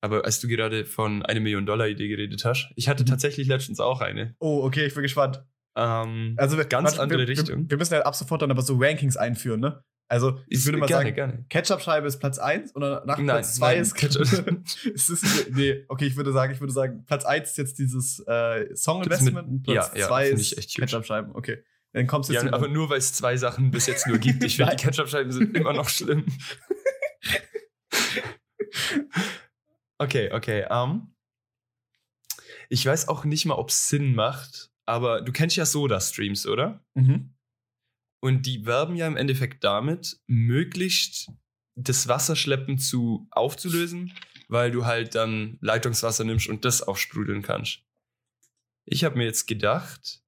[0.00, 3.08] Aber als du gerade von eine Million Dollar Idee geredet hast, ich hatte Mhm.
[3.08, 4.34] tatsächlich letztens auch eine.
[4.38, 5.44] Oh, okay, ich bin gespannt.
[5.76, 7.62] Ähm, Also wir, Ganz warte, andere wir, Richtung.
[7.64, 9.82] Wir, wir müssen ja ab sofort dann aber so Rankings einführen, ne?
[10.10, 11.44] Also ich würde mal gerne, sagen, gerne.
[11.50, 14.22] Ketchup-Scheibe ist Platz 1 und nach Nein, Platz 2 nein, ist Ketchup-
[14.94, 18.20] es ist nee, okay, ich würde sagen, ich würde sagen, Platz 1 ist jetzt dieses
[18.26, 20.76] äh, Song-Investment und Platz ja, ja, 2 finde ich ist.
[20.76, 21.34] Ketchup-Scheiben.
[21.34, 21.62] Okay.
[21.92, 24.44] Dann kommst du Ja, aber nur weil es zwei Sachen bis jetzt nur gibt.
[24.44, 24.82] Ich finde, die.
[24.82, 26.26] Ketchup-Scheiben sind immer noch schlimm.
[29.98, 30.66] okay, okay.
[30.70, 31.14] ähm,
[32.68, 36.84] ich weiß auch nicht mal, ob es Sinn macht, aber du kennst ja Soda-Streams, oder?
[36.94, 37.34] mhm.
[38.20, 41.30] Und die werben ja im Endeffekt damit, möglichst
[41.76, 44.12] das Wasserschleppen zu aufzulösen,
[44.48, 47.80] weil du halt dann Leitungswasser nimmst und das aufsprudeln kannst.
[48.84, 50.22] Ich habe mir jetzt gedacht,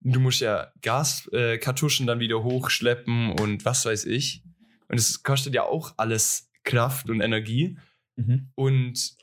[0.00, 4.42] du musst ja Gaskartuschen äh, dann wieder hochschleppen und was weiß ich.
[4.88, 7.78] Und es kostet ja auch alles Kraft und Energie.
[8.16, 8.50] Mhm.
[8.54, 9.16] Und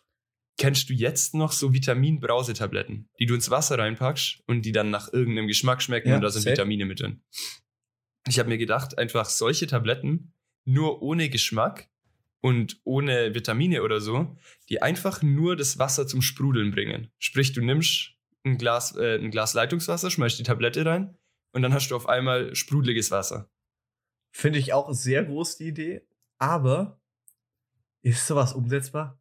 [0.57, 5.11] kennst du jetzt noch so Vitamin-Brausetabletten, die du ins Wasser reinpackst und die dann nach
[5.11, 6.53] irgendeinem Geschmack schmecken Ja, und da sind safe.
[6.53, 7.21] Vitamine mit drin?
[8.27, 10.33] Ich habe mir gedacht, einfach solche Tabletten,
[10.63, 11.89] nur ohne Geschmack
[12.41, 14.37] und ohne Vitamine oder so,
[14.69, 17.11] die einfach nur das Wasser zum Sprudeln bringen.
[17.19, 18.14] Sprich, du nimmst
[18.45, 21.17] ein Glas, äh, ein Glas Leitungswasser, schmeißt die Tablette rein
[21.51, 23.49] und dann hast du auf einmal sprudeliges Wasser.
[24.31, 26.01] Finde ich auch sehr groß die Idee,
[26.37, 27.01] aber
[28.01, 29.19] ist sowas umsetzbar?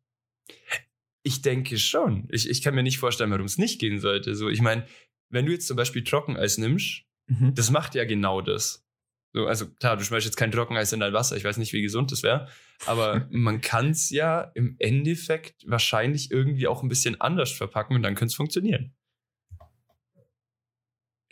[1.22, 2.28] Ich denke schon.
[2.30, 4.34] Ich, ich kann mir nicht vorstellen, warum es nicht gehen sollte.
[4.34, 4.86] So, ich meine,
[5.30, 7.54] wenn du jetzt zum Beispiel Trockeneis nimmst, Mhm.
[7.54, 8.84] das macht ja genau das.
[9.32, 11.36] So, also klar, du schmeißt jetzt kein Trockeneis in dein Wasser.
[11.36, 12.48] Ich weiß nicht, wie gesund das wäre.
[12.86, 18.02] Aber man kann es ja im Endeffekt wahrscheinlich irgendwie auch ein bisschen anders verpacken und
[18.02, 18.94] dann könnte es funktionieren.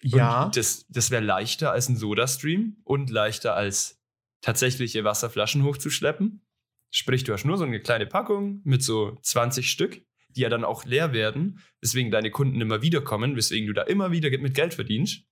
[0.04, 0.44] Ja.
[0.44, 4.00] Und das, das wäre leichter als ein Soda-Stream und leichter als
[4.40, 6.44] tatsächliche Wasserflaschen hochzuschleppen.
[6.90, 10.64] Sprich, du hast nur so eine kleine Packung mit so 20 Stück, die ja dann
[10.64, 14.54] auch leer werden, weswegen deine Kunden immer wieder kommen, weswegen du da immer wieder mit
[14.54, 15.22] Geld verdienst.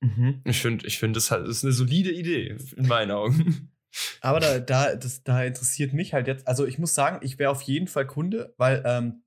[0.00, 0.40] Mhm.
[0.44, 3.70] Ich finde, ich find, das, halt- das ist eine solide Idee, in meinen Augen.
[4.20, 7.50] Aber da, da, das, da interessiert mich halt jetzt, also ich muss sagen, ich wäre
[7.50, 9.22] auf jeden Fall Kunde, weil ähm,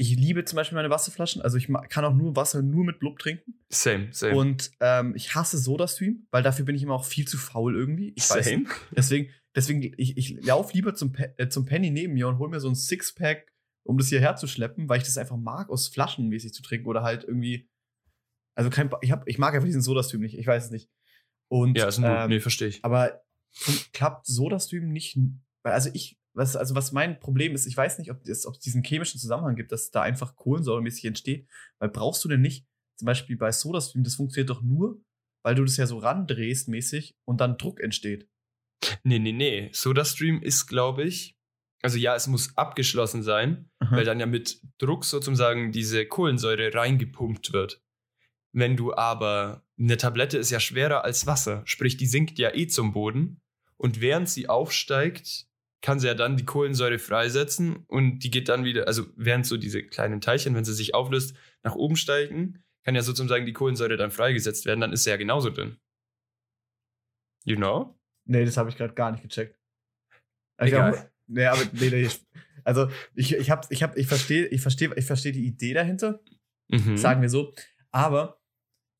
[0.00, 1.42] ich liebe zum Beispiel meine Wasserflaschen.
[1.42, 3.54] Also ich kann auch nur Wasser nur mit Blub trinken.
[3.68, 4.34] Same, same.
[4.36, 8.12] Und ähm, ich hasse Soda-Stream, weil dafür bin ich immer auch viel zu faul irgendwie.
[8.16, 8.58] Ich weiß same.
[8.58, 8.70] nicht.
[8.96, 12.48] Deswegen, deswegen, ich, ich laufe lieber zum, Pe äh, zum Penny neben mir und hole
[12.48, 15.88] mir so ein Sixpack, um das hierher zu schleppen, weil ich das einfach mag, aus
[15.88, 17.68] Flaschen mäßig zu trinken oder halt irgendwie.
[18.54, 20.88] Also kein, ich, hab, ich mag einfach diesen Soda-Stream nicht, ich weiß es nicht.
[21.50, 22.22] Und, Ja, ist ein gut.
[22.22, 22.84] ähm, nee, verstehe ich.
[22.84, 23.20] aber
[23.92, 25.18] klappt Soda-Stream nicht,
[25.64, 28.54] weil also ich, was, also was mein Problem ist, ich weiß nicht, ob es ob
[28.54, 31.48] es diesen chemischen Zusammenhang gibt, dass da einfach kohlensäuremäßig entsteht,
[31.78, 35.00] weil brauchst du denn nicht, zum Beispiel bei Soda-Stream, das funktioniert doch nur,
[35.44, 38.28] weil du das ja so randrehst mäßig und dann Druck entsteht.
[39.02, 39.70] Nee, nee, nee.
[39.72, 41.36] SodaStream ist, glaube ich,
[41.82, 47.52] also ja, es muss abgeschlossen sein, weil dann ja mit Druck sozusagen diese Kohlensäure reingepumpt
[47.52, 47.82] wird.
[48.52, 52.66] Wenn du aber, eine Tablette ist ja schwerer als Wasser, sprich, die sinkt ja eh
[52.66, 53.40] zum Boden
[53.76, 55.47] und während sie aufsteigt,
[55.80, 59.56] kann sie ja dann die Kohlensäure freisetzen und die geht dann wieder, also während so
[59.56, 63.96] diese kleinen Teilchen, wenn sie sich auflöst, nach oben steigen, kann ja sozusagen die Kohlensäure
[63.96, 65.78] dann freigesetzt werden, dann ist sie ja genauso dünn.
[67.44, 67.98] You know?
[68.24, 69.58] Nee, das habe ich gerade gar nicht gecheckt.
[70.58, 70.92] Egal.
[70.92, 72.20] glaub, nee, aber nee, nee, ich,
[72.64, 76.20] also ich, ich hab, ich hab, ich verstehe, ich verstehe, ich verstehe die Idee dahinter,
[76.70, 76.98] Mhm.
[76.98, 77.54] sagen wir so.
[77.92, 78.42] Aber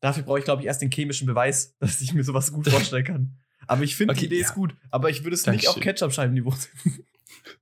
[0.01, 3.05] dafür brauche ich, glaube ich, erst den chemischen Beweis, dass ich mir sowas gut vorstellen
[3.05, 3.39] kann.
[3.69, 4.47] Aber ich finde, Okay, die Idee ja.
[4.47, 4.75] ist gut.
[4.91, 5.79] Aber ich würde es nicht auf.
[5.79, 7.05] Ketchup-Scheibenniveau setzen.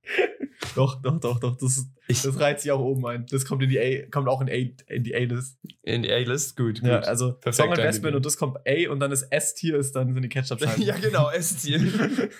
[0.75, 1.57] doch, doch, doch, doch.
[1.57, 3.25] Das, Ich, das reizt sich auch oben ein.
[3.29, 5.59] Das kommt in die A, kommt auch in, A, in die A-List.
[5.83, 6.89] in die A-List, gut, gut.
[6.89, 10.13] Ja, also Perfekt Song Investment und das kommt A und dann das S-Tier ist dann
[10.13, 10.81] sind die Ketchup-Scheiben.
[10.83, 12.31] ja, genau, Essziel.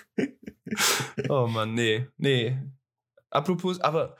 [1.28, 2.56] oh Mann, nee, nee.
[3.30, 4.16] Apropos, aber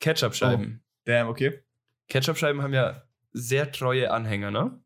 [0.00, 0.82] Ketchup-Scheiben.
[1.04, 1.60] Damn, okay.
[2.08, 4.80] Ketchup-Scheiben haben ja sehr treue Anhänger, ne?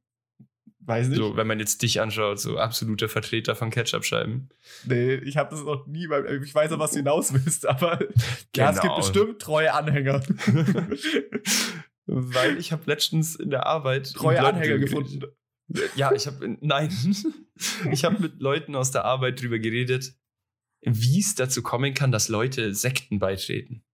[0.82, 1.18] Weiß nicht.
[1.18, 4.48] So, wenn man jetzt dich anschaut, so absolute Vertreter von Ketchup-Scheiben.
[4.86, 7.98] Nee, ich habe das noch nie, weil ich weiß ja, was du hinaus willst, aber
[8.56, 8.96] ja, es gibt Genau.
[8.96, 10.22] bestimmt treue Anhänger.
[12.06, 15.22] Weil ich habe letztens in der Arbeit treue Anhänger gefunden.
[15.94, 16.90] Ja, ich habe nein,
[17.92, 20.14] ich habe mit Leuten aus der Arbeit drüber geredet,
[20.82, 23.84] wie es dazu kommen kann, dass Leute Sekten beitreten.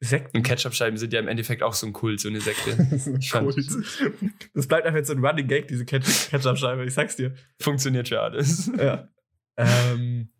[0.00, 0.36] Sekten.
[0.36, 2.76] Und Ketchup-Scheiben sind ja im Endeffekt auch so ein Kult, so eine Sekte.
[3.28, 4.20] Fand- cool.
[4.54, 7.34] Das bleibt einfach jetzt so ein Running Gag, diese Ketchup- Ketchup-Scheibe, ich sag's dir.
[7.60, 8.70] Funktioniert für alles.
[8.76, 9.08] Ja.
[9.56, 10.30] ähm,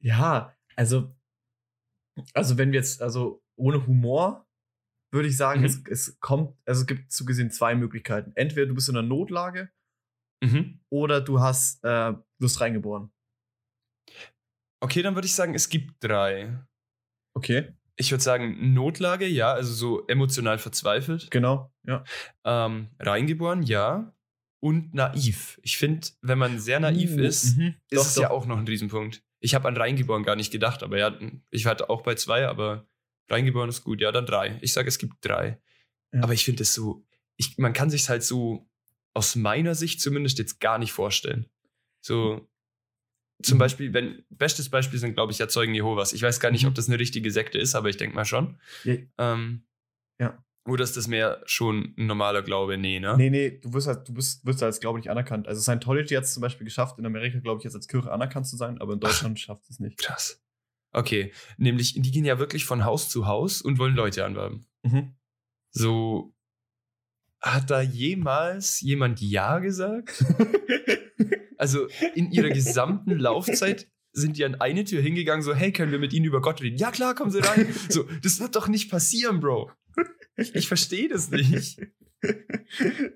[0.00, 1.16] ja, also,
[2.34, 4.46] also wenn wir jetzt, also ohne Humor,
[5.12, 5.66] würde ich sagen, Mhm.
[5.66, 8.32] es, es kommt, also es gibt so gesehen zwei Möglichkeiten.
[8.36, 9.70] Entweder du bist in einer Notlage
[10.44, 10.80] Mhm.
[10.90, 13.10] oder du hast, äh, wirst reingeboren.
[14.80, 16.56] Okay, dann würde ich sagen, es gibt drei.
[17.34, 17.72] Okay.
[17.96, 21.30] Ich würde sagen, Notlage, ja, also so emotional verzweifelt.
[21.30, 22.04] Genau, ja.
[22.44, 24.12] Ähm, reingeboren, ja.
[24.60, 25.58] Und naiv.
[25.62, 27.74] Ich finde, wenn man sehr naiv Uh, ist, mhm.
[27.88, 28.22] ist Doch, es doch.
[28.22, 29.22] ja auch noch ein Riesenpunkt.
[29.40, 31.18] Ich habe an reingeboren gar nicht gedacht, aber ja,
[31.50, 32.86] ich hatte auch bei zwei, aber
[33.28, 34.00] reingeboren ist gut.
[34.00, 34.58] Ja, dann drei.
[34.62, 35.60] Ich sage, es gibt drei.
[36.12, 36.22] Ja.
[36.22, 37.06] Aber ich finde es so,
[37.36, 38.68] ich, man kann sich halt so
[39.14, 41.46] aus meiner Sicht zumindest jetzt gar nicht vorstellen.
[42.00, 42.48] So,
[43.42, 43.60] zum Mhm.
[43.60, 46.12] Beispiel, wenn, bestes Beispiel sind, glaube ich, ja Zeugen Jehovas.
[46.12, 46.68] Ich weiß gar nicht, Mhm.
[46.68, 48.58] ob das eine richtige Sekte ist, aber ich denke mal schon.
[48.84, 48.94] Ja.
[49.18, 49.62] Ähm,
[50.18, 50.42] Ja.
[50.66, 52.76] Oder ist das mehr schon ein normaler Glaube?
[52.76, 53.14] Nee, ne?
[53.16, 55.46] Nee, nee, du wirst halt, du bist, wirst als Glaube nicht anerkannt.
[55.46, 58.48] Also Scientology hat es zum Beispiel geschafft, in Amerika, glaube ich, jetzt als Kirche anerkannt
[58.48, 59.98] zu sein, aber in Deutschland schafft es nicht.
[59.98, 60.42] Krass.
[60.92, 64.66] Okay, nämlich, die gehen ja wirklich von Haus zu Haus und wollen Leute anwerben.
[64.82, 65.14] Mhm.
[65.70, 66.34] So,
[67.42, 70.24] hat da jemals jemand Ja gesagt?
[71.58, 75.98] Also in ihrer gesamten Laufzeit sind die an eine Tür hingegangen, so, hey, können wir
[75.98, 76.78] mit ihnen über Gott reden?
[76.78, 77.66] Ja, klar, kommen sie rein.
[77.88, 79.70] So, das wird doch nicht passieren, Bro.
[80.36, 81.78] Ich, ich verstehe das nicht.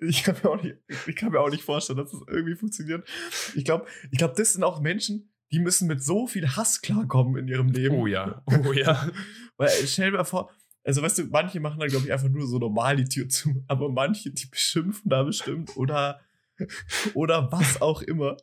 [0.01, 0.77] Ich kann, mir auch nicht,
[1.07, 3.09] ich kann mir auch nicht vorstellen, dass das irgendwie funktioniert.
[3.55, 7.37] Ich glaube, ich glaub, das sind auch Menschen, die müssen mit so viel Hass klarkommen
[7.37, 7.97] in ihrem Leben.
[7.97, 9.11] Oh ja, oh ja.
[9.57, 10.51] Weil stell dir mal vor,
[10.85, 13.65] also weißt du, manche machen dann, glaube ich, einfach nur so normal die Tür zu,
[13.67, 16.21] aber manche, die beschimpfen da bestimmt oder,
[17.15, 18.37] oder was auch immer.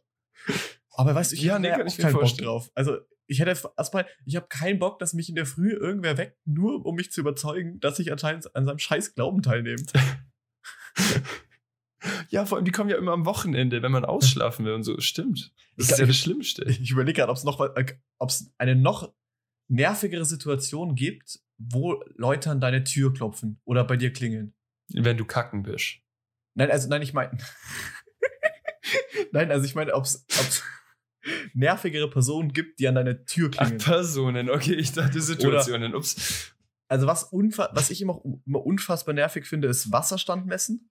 [0.91, 2.47] Aber weißt du, ich Ja, hätte nee, auch keinen Bock vorstellen.
[2.47, 2.71] drauf.
[2.75, 6.37] Also ich hätte erstmal, ich habe keinen Bock, dass mich in der Früh irgendwer weckt,
[6.45, 9.83] nur um mich zu überzeugen, dass ich anscheinend an seinem scheiß Glauben teilnehme.
[12.29, 14.99] Ja, vor allem, die kommen ja immer am Wochenende, wenn man ausschlafen will und so.
[14.99, 15.51] Stimmt.
[15.75, 16.63] Das Ich ist ja das Schlimmste.
[16.65, 17.85] Ich überlege gerade, ob es noch äh,
[18.19, 19.13] ob es eine noch
[19.67, 24.53] nervigere Situation gibt, wo Leute an deine Tür klopfen oder bei dir klingeln.
[24.93, 25.95] Wenn du kacken bist.
[26.53, 27.37] Nein, also nein, ich meine.
[29.31, 30.25] nein, also ich meine, ob es
[31.53, 33.79] nervigere Personen gibt, die an deine Tür Ach, klingeln.
[33.79, 35.95] Personen, okay, ich dachte Situationen.
[35.95, 36.53] Ups.
[36.89, 40.89] Also was, was ich immer, immer unfassbar nervig finde, ist Wasserstand messen.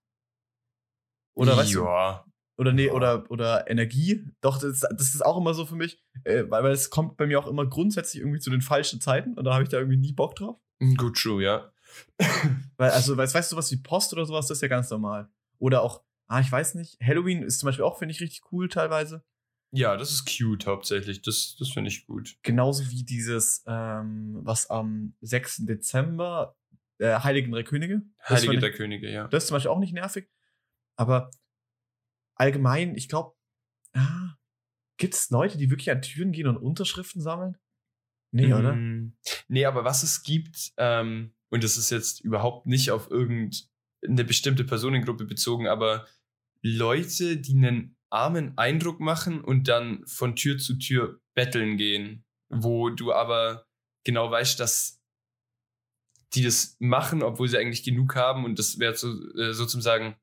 [1.35, 2.25] Oder weißt du, ja.
[2.59, 2.93] oder nee, Ja.
[2.93, 4.25] oder, oder Energie.
[4.41, 7.27] Doch, das, das ist auch immer so für mich, äh, weil, weil es kommt bei
[7.27, 9.99] mir auch immer grundsätzlich irgendwie zu den falschen Zeiten und da habe ich da irgendwie
[9.99, 10.59] nie Bock drauf.
[10.97, 11.73] Gut, true, ja.
[12.77, 15.31] Weil, also, weißt, weißt du, was wie Post oder sowas, das ist ja ganz normal.
[15.59, 18.69] Oder auch, ah, ich weiß nicht, Halloween ist zum Beispiel auch, finde ich, richtig cool
[18.69, 19.25] teilweise.
[19.73, 21.23] Ja, das ist cute hauptsächlich.
[21.23, 22.37] Das, das finde ich gut.
[22.43, 25.67] Genauso wie dieses, ähm, was am 6.
[25.67, 26.57] Dezember,
[26.99, 28.03] äh, Heiligen Drei Könige.
[28.23, 29.29] Heilige der ich, Könige, ja.
[29.29, 30.29] Das ist zum Beispiel auch nicht nervig.
[30.97, 31.31] Aber
[32.37, 33.37] allgemein, ich glaube,
[33.95, 34.37] ah,
[34.97, 37.59] gibt es Leute, die wirklich an Türen gehen und Unterschriften sammeln?
[38.33, 38.75] Nee, oder?
[38.75, 39.17] Mm,
[39.49, 44.65] Nee, aber was es gibt, ähm, und das ist jetzt überhaupt nicht auf irgendeine bestimmte
[44.65, 46.07] Personengruppe bezogen, aber
[46.75, 52.91] Leute, die einen armen Eindruck machen und dann von Tür zu Tür betteln gehen, wo
[52.91, 53.67] du aber
[54.05, 55.01] genau weißt, dass
[56.35, 60.17] die das machen, obwohl sie eigentlich genug haben und das wäre so, äh, sozusagen,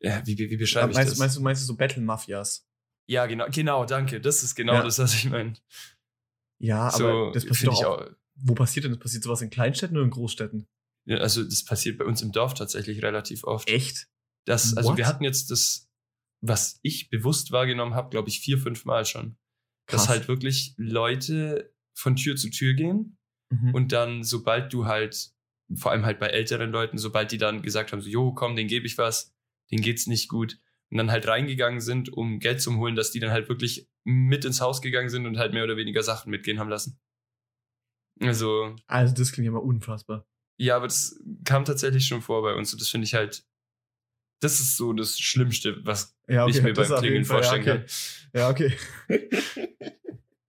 [0.00, 1.18] ja, wie, wie, wie beschreibe ich meinst, das?
[1.18, 2.66] meinst, du, meinst du so Battle-Mafias?
[3.06, 4.20] ja, genau, genau, danke.
[4.20, 4.82] Das ist genau Ja.
[4.82, 5.54] das, was ich meine.
[6.58, 8.00] Ja, So, aber das passiert auch.
[8.00, 8.10] auch.
[8.36, 9.00] Wo passiert denn das?
[9.00, 10.66] Passiert sowas in Kleinstädten oder in Großstädten?
[11.06, 13.68] Ja, also das passiert bei uns im Dorf tatsächlich relativ oft.
[13.68, 14.08] Echt?
[14.44, 14.98] Das, also What?
[14.98, 15.88] wir hatten jetzt das,
[16.40, 19.36] was ich bewusst wahrgenommen habe, glaube ich, vier, fünf Mal schon.
[19.86, 23.18] Dass halt wirklich Leute von Tür zu Tür gehen
[23.50, 23.74] Mhm.
[23.74, 25.30] und dann, sobald du halt,
[25.74, 28.68] vor allem halt bei älteren Leuten, sobald die dann gesagt haben, so, jo, komm, den
[28.68, 29.34] gebe ich was,
[29.70, 30.58] den geht's nicht gut,
[30.90, 34.44] und dann halt reingegangen sind, um Geld zu holen, dass die dann halt wirklich mit
[34.46, 36.98] ins Haus gegangen sind und halt mehr oder weniger Sachen mitgehen haben lassen.
[38.20, 40.26] Also, also, das klingt ja mal unfassbar.
[40.56, 43.44] ja, aber das kam tatsächlich schon vor bei uns und das finde ich halt,
[44.44, 47.64] das ist so das Schlimmste, was Ja, ich mir beim Klingeln Fall, vorstellen
[48.34, 48.50] ja, kann.
[48.50, 48.72] okay.
[49.08, 49.98] Ja, okay.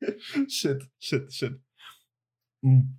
[0.48, 1.60] shit, shit, shit.
[2.64, 2.98] Hm.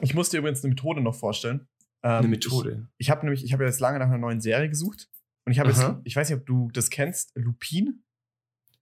[0.00, 1.66] Ich muss dir übrigens eine Methode noch vorstellen.
[2.02, 2.88] Ähm, Eine Methode.
[2.98, 5.08] Ich, ich habe nämlich, ich habe jetzt lange nach einer neuen Serie gesucht.
[5.44, 8.04] Und ich habe jetzt, ich weiß nicht, ob du das kennst, Lupin.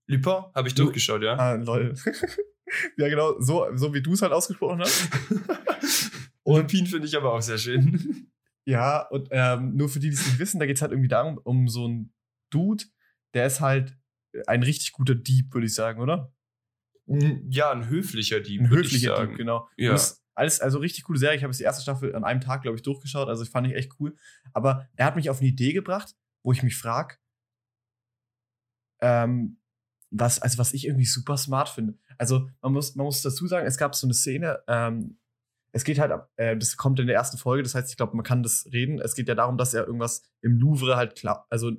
[0.06, 1.34] Lupin habe ich Lu- durchgeschaut, ja.
[1.36, 1.94] Ah, lol.
[2.98, 5.08] ja, genau, so, so wie du es halt ausgesprochen hast.
[6.42, 8.30] Und Lupin finde ich aber auch sehr schön.
[8.66, 11.08] Ja, und ähm, nur für die, die es nicht wissen, da geht es halt irgendwie
[11.08, 12.12] darum, um so einen
[12.50, 12.84] Dude,
[13.34, 13.96] der ist halt
[14.46, 16.32] ein richtig guter Dieb, würde ich sagen, oder?
[17.48, 19.26] ja, ein höflicher Dieb, Ein höflicher.
[19.26, 19.68] Dieb, genau.
[19.76, 19.92] Ja.
[19.92, 21.36] Das alles, also richtig coole Serie.
[21.36, 23.28] Ich habe jetzt die erste Staffel an einem Tag, glaube ich, durchgeschaut.
[23.28, 24.14] Also ich fand ich echt cool.
[24.52, 27.16] Aber er hat mich auf eine Idee gebracht, wo ich mich frage,
[29.00, 29.58] ähm,
[30.10, 31.98] was, also was ich irgendwie super smart finde.
[32.18, 35.18] Also man muss, man muss dazu sagen, es gab so eine Szene, ähm,
[35.72, 38.16] es geht halt, ab- äh, das kommt in der ersten Folge, das heißt, ich glaube,
[38.16, 38.98] man kann das reden.
[39.00, 41.72] Es geht ja darum, dass er irgendwas im Louvre halt klar, also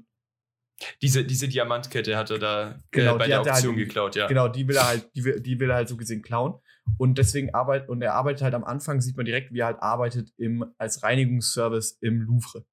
[1.02, 4.15] Diese, diese Diamantkette hat er da Genau, äh, bei der er halt Auktion irgendwie- geklaut,
[4.15, 4.28] ja.
[4.28, 6.60] Genau, die will er halt, die will, die will er halt so gesehen klauen.
[7.00, 9.82] Und deswegen arbeitet, und er arbeitet halt am Anfang, sieht man direkt, wie er halt
[9.82, 12.63] arbeitet im, als Reinigungsservice im Louvre.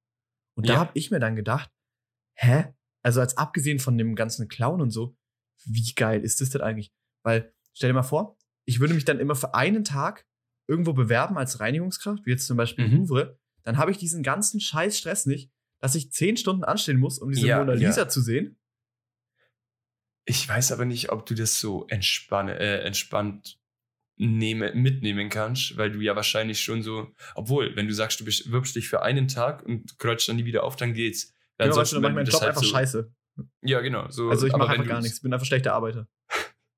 [0.57, 0.79] Und da Ja.
[0.81, 1.71] habe ich mir dann gedacht,
[2.37, 2.75] hä?
[3.03, 5.17] Also als abgesehen von dem ganzen Clown und so,
[5.65, 6.93] wie geil ist das denn eigentlich?
[7.25, 10.27] Weil, stell dir mal vor, ich würde mich dann immer für einen Tag
[10.67, 12.97] irgendwo bewerben als Reinigungskraft, wie jetzt zum Beispiel Mhm.
[12.99, 15.51] Louvre, dann habe ich diesen ganzen scheiß Stress nicht,
[15.81, 17.89] dass ich zehn Stunden anstehen muss, um diese Ja, Mona ja.
[17.89, 18.57] Lisa zu sehen.
[20.27, 23.59] Ich weiß aber nicht, ob du das so entspanne, äh, entspannt
[24.17, 28.77] nehme, mitnehmen kannst, weil du ja wahrscheinlich schon so, obwohl, wenn du sagst, du bewirbst
[28.77, 31.35] dich für einen Tag und kreuzt dann nie wieder auf, dann geht's.
[31.59, 33.13] Weil Genau, weißt du, dann meinen du Job halt einfach so, scheiße.
[33.63, 34.09] Ja, genau.
[34.11, 36.09] So, Also ich mache einfach gar nichts, bin einfach schlechter Arbeiter.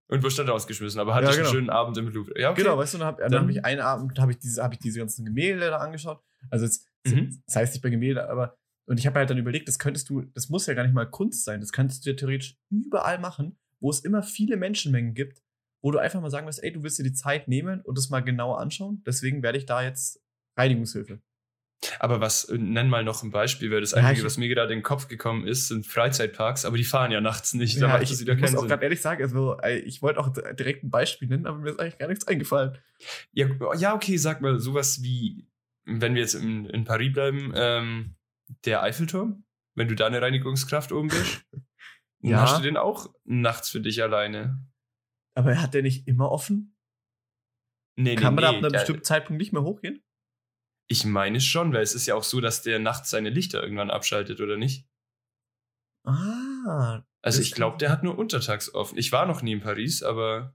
[0.09, 1.49] Und wirst dann rausgeschmissen, aber Ja, hattest genau.
[1.49, 2.38] einen schönen Abend im Louvre.
[2.40, 2.62] Ja, okay.
[2.62, 5.01] Genau, weißt du, dann habe hab ich einen Abend, habe ich, diese, hab ich diese
[5.01, 6.23] ganzen Gemälde da angeschaut.
[6.51, 7.40] Also jetzt, Mhm.
[7.47, 8.57] das heißt nicht bei Gemälde, aber
[8.88, 11.07] und ich habe halt dann überlegt, das könntest du, das muss ja gar nicht mal
[11.11, 15.42] Kunst sein, das könntest du ja theoretisch überall machen, wo es immer viele Menschenmengen gibt,
[15.83, 18.11] wo du einfach mal sagen wirst, ey, du willst dir die Zeit nehmen und das
[18.11, 19.03] mal genauer anschauen.
[19.05, 20.23] Deswegen werde ich da jetzt
[20.57, 21.21] Reinigungshilfe.
[22.01, 24.73] Aber was, äh, nenn mal noch ein Beispiel, weil das Ja, Einzige, was mir gerade
[24.73, 27.81] in den Kopf gekommen ist, sind Freizeitparks, aber die fahren ja nachts nicht.
[27.81, 30.21] Da macht ich, das ich wieder muss auch gerade ehrlich sagen, also, ey, ich wollte
[30.21, 32.79] auch direkt ein Beispiel nennen, aber mir ist eigentlich gar nichts eingefallen.
[33.33, 35.47] Ja, ja, okay, sag mal sowas wie,
[35.85, 38.17] wenn wir jetzt in, in Paris bleiben, ähm,
[38.65, 41.62] der Eiffelturm, wenn du da eine Reinigungskraft oben bist, dann
[42.23, 42.41] Ja.
[42.41, 44.67] hast du den auch nachts für dich alleine.
[45.35, 46.75] Aber hat der nicht immer offen?
[47.97, 50.03] Nee, Kann man nee, da ab nee, einem bestimmten Zeitpunkt nicht mehr hochgehen?
[50.88, 53.90] Ich meine schon, weil es ist ja auch so, dass der nachts seine Lichter irgendwann
[53.90, 54.87] abschaltet, oder nicht?
[56.05, 58.96] Ah, Also ich glaube, der hat nur untertags offen.
[58.99, 60.55] Ich war noch nie in Paris, aber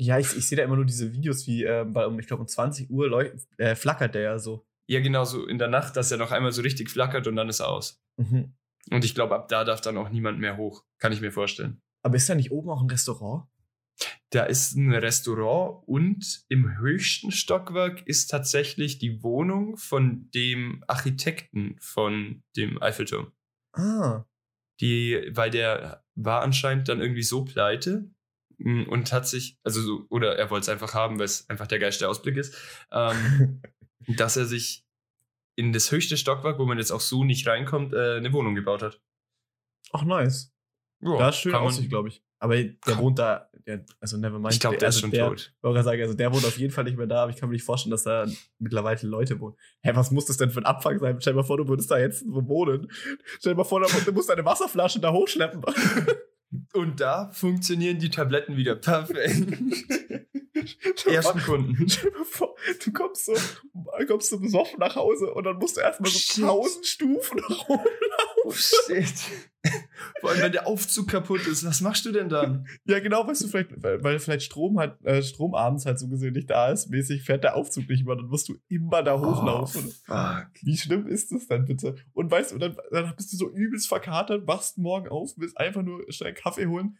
[0.00, 2.48] Ja, ich, ich sehe da immer nur diese Videos, wie, weil um, ich glaube, um
[2.48, 4.66] 20 Uhr äh, flackert der ja so.
[4.88, 7.48] ja, genau so in der Nacht, dass er noch einmal so richtig flackert und dann
[7.48, 8.02] ist er aus.
[8.16, 8.56] Mhm.
[8.90, 10.84] Und ich glaube, ab da darf dann auch niemand mehr hoch.
[10.98, 11.80] Kann ich mir vorstellen.
[12.04, 13.46] Aber ist da nicht oben auch ein Restaurant?
[14.30, 21.76] Da ist ein Restaurant und im höchsten Stockwerk ist tatsächlich die Wohnung von dem Architekten
[21.80, 23.32] von dem Eiffelturm.
[23.72, 24.24] Ah.
[24.80, 28.10] Die, weil der war anscheinend dann irgendwie so pleite
[28.58, 31.66] mm, und hat sich, also so, oder er wollte es einfach haben, weil es einfach
[31.66, 32.56] der geilste Ausblick ist,
[32.90, 33.60] ähm,
[34.16, 34.84] dass er sich
[35.56, 38.82] in das höchste Stockwerk, wo man jetzt auch so nicht reinkommt, äh, eine Wohnung gebaut
[38.82, 39.00] hat.
[39.92, 40.51] Ach, nice.
[41.02, 42.22] Ja, da ist schön Aussicht, glaube ich.
[42.38, 44.54] Aber der wohnt da, der, also nevermind.
[44.54, 45.52] Ich glaube, der also ist schon der, tot.
[45.56, 47.48] Ich wollte sagen, also der wohnt auf jeden Fall nicht mehr da, aber ich kann
[47.48, 48.26] mir nicht vorstellen, dass da
[48.58, 49.56] mittlerweile Leute wohnen.
[49.82, 51.20] Hä, was muss das denn für ein Abfang sein?
[51.20, 52.90] Stell dir mal vor, du würdest da jetzt wo wohnen.
[53.38, 55.62] Stell dir mal vor, du musst deine Wasserflasche da hochschleppen.
[56.74, 59.56] Und da funktionieren die Tabletten wieder perfekt.
[61.06, 61.88] Ersten Kunden.
[61.88, 63.34] Stell dir mal vor, du kommst so,
[64.06, 67.84] kommst so besoffen nach Hause und dann musst du erstmal so tausend Stufen nach oben.
[68.44, 69.14] Oh shit.
[70.20, 72.66] Vor allem, wenn der Aufzug kaputt ist, was machst du denn dann?
[72.84, 76.08] Ja, genau, weißt du, vielleicht, weil, weil vielleicht Strom halt, äh, Strom abends halt so
[76.08, 79.20] gesehen nicht da ist, mäßig fährt der Aufzug nicht mehr, dann musst du immer da
[79.20, 79.84] hochlaufen.
[79.86, 80.48] Oh, fuck.
[80.62, 81.94] Wie schlimm ist das denn bitte?
[82.12, 85.82] Und weißt du, dann, dann bist du so übelst verkatert, wachst morgen auf, willst einfach
[85.82, 86.98] nur schnell Kaffee holen,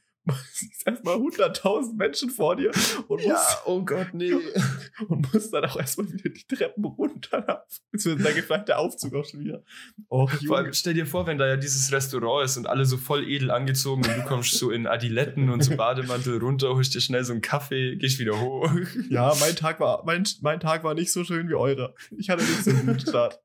[0.52, 2.70] siehst erstmal 100.000 Menschen vor dir
[3.08, 4.32] und musst, Ja, oh Gott, nee.
[5.08, 7.66] und musst dann auch erstmal wieder die Treppen runter.
[7.90, 9.64] Beziehungsweise dann geht vielleicht der Aufzug auch schon wieder.
[10.08, 12.96] Oh, Vor allem, stell dir vor, wenn da ja dieses Restaurant ist und alle so
[12.96, 17.00] voll edel angezogen und du kommst so in Adiletten und so Bademantel runter, holst dir
[17.00, 18.70] schnell so einen Kaffee, gehst wieder hoch.
[19.08, 21.94] Ja, mein Tag, war, mein, mein Tag war nicht so schön wie eurer.
[22.16, 23.40] Ich hatte nicht so einen guten Start.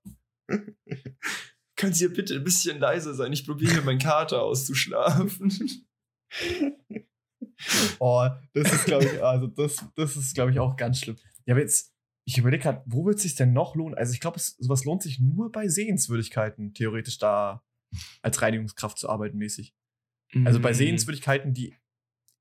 [1.75, 3.31] Kannst hier bitte ein bisschen leiser sein?
[3.33, 5.85] Ich probiere hier meinen Kater auszuschlafen.
[7.99, 11.17] Oh, das ist, glaube ich, also das, das ist, glaube ich, auch ganz schlimm.
[11.45, 11.93] Ja, aber jetzt,
[12.25, 13.95] ich überlege gerade, wo wird es sich denn noch lohnen?
[13.95, 17.63] Also ich glaube, sowas lohnt sich nur bei Sehenswürdigkeiten, theoretisch da
[18.21, 19.73] als Reinigungskraft zu arbeiten, mäßig.
[20.45, 21.73] Also bei Sehenswürdigkeiten, die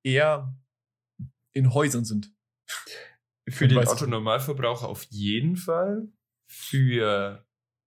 [0.04, 0.54] eher
[1.52, 2.34] in Häusern sind.
[3.48, 6.08] Für den Otto-Normalverbraucher auf jeden Fall.
[6.50, 7.46] Für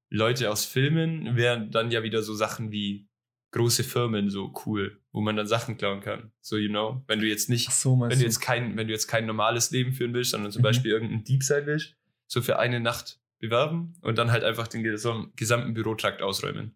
[0.09, 3.08] Leute aus Filmen wären dann ja wieder so Sachen wie
[3.51, 6.31] große Firmen so cool, wo man dann Sachen klauen kann.
[6.41, 8.23] So, you know, wenn du jetzt nicht, so, wenn du du?
[8.23, 10.63] jetzt kein, wenn du jetzt kein normales Leben führen willst, sondern zum Mhm.
[10.63, 11.95] Beispiel irgendein Dieb sein willst,
[12.27, 16.75] so für eine Nacht bewerben und dann halt einfach den gesam- gesamten Bürotrakt ausräumen.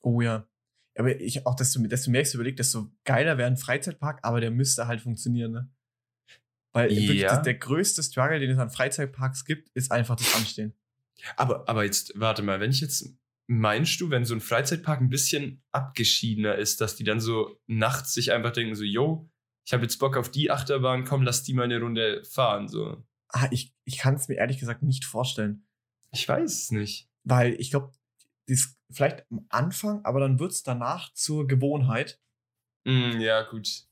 [0.00, 0.46] Oh ja.
[0.96, 4.40] Aber ich, auch desto, desto mehr ich so überlege, desto geiler wäre ein Freizeitpark, aber
[4.40, 5.70] der müsste halt funktionieren, ne?
[6.72, 7.28] Weil wirklich Ja.
[7.30, 10.74] das, der größte Struggle, den es an Freizeitparks gibt, ist einfach das Anstehen.
[11.36, 13.12] Aber, aber jetzt, warte mal, wenn ich jetzt,
[13.48, 18.12] meinst du, wenn so ein Freizeitpark ein bisschen abgeschiedener ist, dass die dann so nachts
[18.12, 19.28] sich einfach denken, so, yo,
[19.66, 23.04] ich habe jetzt Bock auf die Achterbahn, komm, lass die mal eine Runde fahren, so.
[23.30, 25.66] Ah, ich, ich kann es mir ehrlich gesagt nicht vorstellen.
[26.12, 27.08] Ich weiß es nicht.
[27.24, 27.92] Weil ich glaube,
[28.90, 32.20] vielleicht am Anfang, aber dann wird es danach zur Gewohnheit.
[32.84, 33.84] Mm, ja, gut.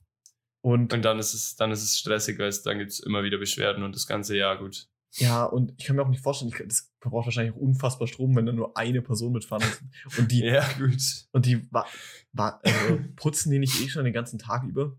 [0.63, 3.23] Und Und dann ist es, dann ist es stressig, weil es, dann gibt es immer
[3.23, 4.89] wieder Beschwerden und das ganze Jahr, gut.
[5.19, 8.37] Ja, und ich kann mir auch nicht vorstellen, ich, das verbraucht wahrscheinlich auch unfassbar Strom,
[8.37, 10.19] wenn da nur eine Person mitfahren muss.
[10.19, 11.03] Und die, Ja, gut.
[11.33, 11.87] und die wa,
[12.33, 14.99] wa, also, putzen die nicht eh schon den ganzen Tag über?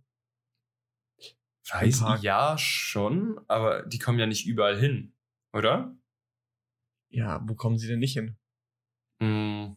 [1.70, 5.14] Weiß, ja, schon, aber die kommen ja nicht überall hin,
[5.54, 5.96] oder?
[7.10, 8.38] Ja, wo kommen sie denn nicht hin?
[9.20, 9.76] Mm.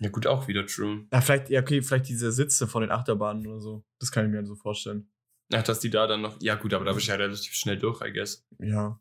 [0.00, 1.06] Ja, gut, auch wieder true.
[1.12, 3.84] Ja, vielleicht, ja, okay, vielleicht diese Sitze von den Achterbahnen oder so.
[4.00, 5.10] Das kann ich mir so vorstellen.
[5.52, 7.78] Ach, dass die da dann noch, ja gut, aber da bist du ja relativ schnell
[7.78, 8.46] durch, I guess.
[8.58, 9.00] Ja.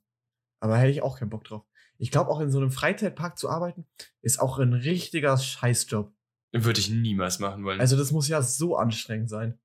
[0.64, 1.66] Aber hätte ich auch keinen Bock drauf.
[1.97, 3.86] Ich glaube, auch in so einem Freizeitpark zu arbeiten,
[4.22, 6.16] ist auch ein richtiger Scheißjob.
[6.53, 7.82] Würde ich niemals machen wollen.
[7.82, 9.59] Also, das muss ja so anstrengend sein.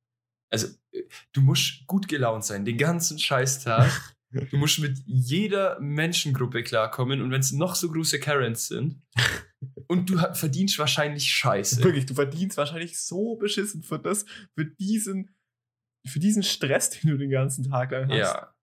[0.50, 4.16] Also, äh, du musst gut gelaunt sein, den ganzen Scheißtag.
[4.50, 9.00] du musst mit jeder Menschengruppe klarkommen und wenn es noch so große Karens sind
[9.86, 11.84] und du verdienst wahrscheinlich Scheiße.
[11.84, 14.26] Wirklich, du verdienst wahrscheinlich so beschissen für das,
[14.56, 15.36] für diesen,
[16.04, 18.18] für diesen Stress, den du den ganzen Tag lang hast.
[18.18, 18.57] Ja.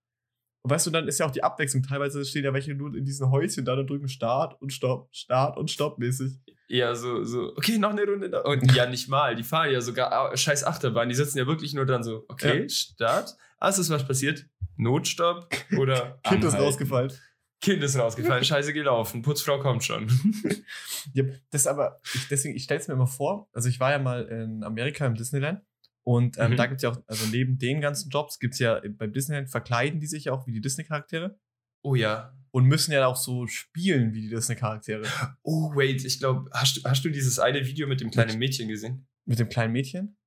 [0.66, 1.84] Und weißt du, dann ist ja auch die Abwechslung.
[1.84, 5.59] Teilweise stehen ja welche nur in diesen Häuschen da und drücken Start und Stopp, Start
[5.59, 6.39] und Stopp mäßig.
[6.68, 8.39] Ja, so, so, okay, noch eine Runde da.
[8.39, 9.36] Und ja, nicht mal.
[9.36, 11.07] Die fahren ja sogar scheiß Achterbahn.
[11.07, 12.70] Die sitzen ja wirklich nur dran so, okay, Ja.
[12.70, 13.36] Start.
[13.59, 14.47] Ah, ist was passiert?
[14.76, 16.66] Notstopp oder Kind ist Anhalten.
[16.66, 17.13] rausgefallen.
[17.61, 19.22] Kind ist rausgefallen, scheiße gelaufen.
[19.22, 20.07] Putzfrau kommt schon.
[21.13, 23.99] Ja, das aber, ich, deswegen, ich stelle es mir immer vor, also ich war ja
[23.99, 25.61] mal in Amerika im Disneyland
[26.06, 26.56] und ähm, Mhm.
[26.58, 29.49] da gibt es ja auch, also neben den ganzen Jobs gibt es ja beim Disneyland,
[29.49, 31.38] verkleiden die sich ja auch wie die Disney-Charaktere
[31.84, 32.34] Oh ja.
[32.51, 35.03] und müssen ja auch so spielen wie die Disney-Charaktere.
[35.43, 38.68] Oh, wait, ich glaube, hast, du- hast du dieses eine Video mit dem kleinen Mädchen
[38.68, 39.08] gesehen?
[39.26, 40.18] Mit dem kleinen Mädchen.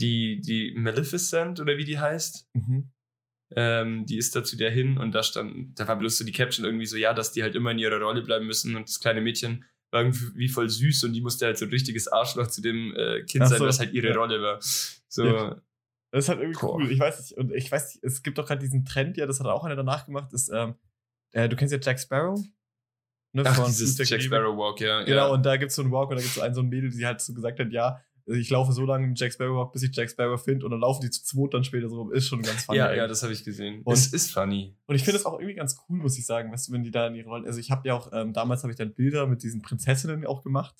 [0.00, 2.48] Die, die Maleficent oder wie die heißt?
[2.54, 2.92] Mhm.
[3.56, 6.32] Ähm, die ist da zu der hin und da stand, da war bloß so die
[6.32, 9.00] Caption irgendwie so, ja, dass die halt immer in ihrer Rolle bleiben müssen und das
[9.00, 12.60] kleine Mädchen war irgendwie voll süß und die musste halt so ein richtiges Arschloch zu
[12.60, 14.14] dem äh, Kind Ach sein, so, was halt ihre ja.
[14.14, 14.58] Rolle war.
[14.60, 15.60] So, Ja.
[16.10, 16.76] Das ist halt irgendwie Boah.
[16.76, 16.90] cool.
[16.90, 19.40] Ich weiß nicht, und ich weiß nicht, es gibt doch gerade diesen Trend, ja, das
[19.40, 20.74] hat auch einer danach gemacht, ist, ähm,
[21.32, 22.40] äh, du kennst ja Jack Sparrow?
[23.34, 24.22] Ne, ach, dieses Jack.
[24.22, 25.02] Sparrow Walk, ja.
[25.02, 25.26] Genau, ja.
[25.26, 26.68] und da gibt es so einen Walk und da gibt es so einen, so ein
[26.68, 29.82] Mädel, die halt so gesagt hat, ja, ich laufe so lange im Jack Sparrow bis
[29.82, 32.12] ich Jack Sparrow finde und dann laufen die zu zweit dann später so rum.
[32.12, 32.78] Ist schon ganz funny.
[32.78, 32.98] ja, eigentlich.
[32.98, 33.82] ja, das habe ich gesehen.
[33.84, 34.76] Und- es ist funny.
[34.86, 36.90] Und ich finde das auch irgendwie ganz cool, muss ich sagen, weißt du, wenn die
[36.90, 39.26] da in ihre Rolle, also ich habe ja auch, ähm, damals habe ich dann Bilder
[39.26, 40.74] mit diesen Prinzessinnen auch gemacht,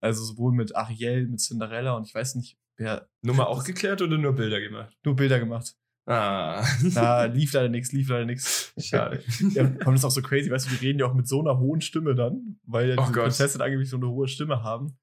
[0.00, 4.16] also sowohl mit Ariel, mit Cinderella und ich weiß nicht, Ja, Nummer auch geklärt oder
[4.18, 4.96] nur Bilder gemacht?
[5.04, 5.74] nur Bilder gemacht.
[6.06, 6.64] Ah,
[6.94, 8.72] Da lief leider nichts, lief leider nichts.
[8.78, 9.22] schade.
[9.54, 11.40] Ja, vor allem ist auch so crazy, weißt du, die reden ja auch mit so
[11.40, 13.22] einer hohen Stimme dann, weil ja Oh diese Gott.
[13.24, 14.96] Prinzessin angeblich so eine hohe Stimme haben.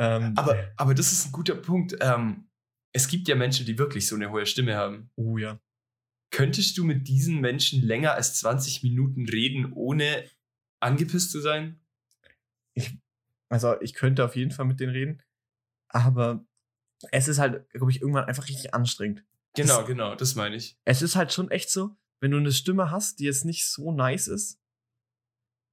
[0.00, 1.94] Ähm, Aber, aber das ist ein guter Punkt.
[2.00, 2.48] Ähm,
[2.92, 5.10] es gibt ja Menschen, die wirklich so eine hohe Stimme haben.
[5.16, 5.60] oh ja.
[6.32, 10.24] Könntest du mit diesen Menschen länger als 20 Minuten reden, ohne
[10.80, 11.80] angepisst zu sein?
[13.48, 15.22] Also ich könnte auf jeden Fall mit denen reden,
[15.88, 16.44] aber
[17.10, 19.24] es ist halt, glaube ich, irgendwann einfach richtig anstrengend.
[19.56, 20.78] Genau, Das- genau, das meine ich.
[20.84, 23.90] Es ist halt schon echt so, wenn du eine Stimme hast, die jetzt nicht so
[23.92, 24.60] nice ist,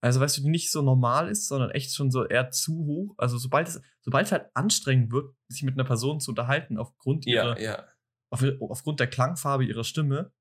[0.02, 3.16] also weißt du, die nicht so normal ist, sondern echt schon so eher zu hoch.
[3.18, 7.26] Also sobald es, sobald es halt anstrengend wird, sich mit einer Person zu unterhalten, aufgrund
[7.26, 7.88] ihrer, Ja, ja.
[8.30, 10.32] auf, aufgrund der Klangfarbe ihrer Stimme,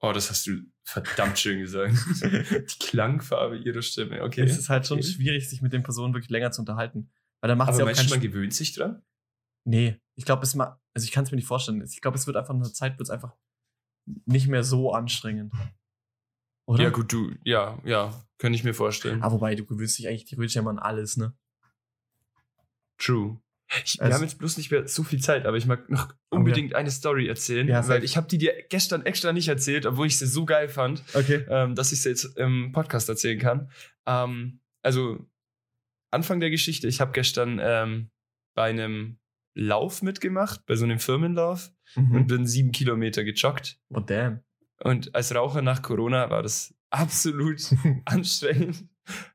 [0.00, 1.92] Oh, das hast du verdammt schön gesagt.
[2.22, 4.44] Die Klangfarbe ihrer Stimme, okay.
[4.44, 5.08] ist es halt schon okay.
[5.08, 7.10] schwierig, sich mit den Personen wirklich länger zu unterhalten.
[7.40, 9.02] Weil dann macht Aber ja auch meinst man gewöhnt sich dran?
[9.64, 11.82] Nee, ich glaube, es mal, also ich kann es mir nicht vorstellen.
[11.82, 13.34] Ich glaube, es wird einfach eine Zeit, wird es einfach
[14.24, 15.52] nicht mehr so anstrengend.
[16.68, 16.84] Oder?
[16.84, 19.22] Ja, gut, du, ja, ja, kann ich mir vorstellen.
[19.22, 21.32] Ah, wobei, du gewöhnst dich eigentlich theoretisch ja mal an alles, ne?
[22.98, 23.40] True.
[23.84, 26.14] Ich, wir Also- haben jetzt bloß nicht mehr so viel Zeit, aber ich mag noch
[26.30, 30.06] unbedingt eine Story erzählen, Ja, weil ich habe die dir gestern extra nicht erzählt, obwohl
[30.06, 31.44] ich sie so geil fand, Okay.
[31.48, 33.70] ähm, dass ich sie jetzt im Podcast erzählen kann.
[34.06, 35.26] Ähm, also
[36.10, 38.10] Anfang der Geschichte, ich habe gestern ähm,
[38.54, 39.18] bei einem
[39.54, 42.26] Lauf mitgemacht, bei so einem Firmenlauf und Mhm.
[42.26, 43.78] bin sieben Kilometer gejoggt.
[43.90, 44.40] Oh, damn.
[44.82, 47.60] Und als Raucher nach Corona war das absolut
[48.04, 48.84] anstrengend.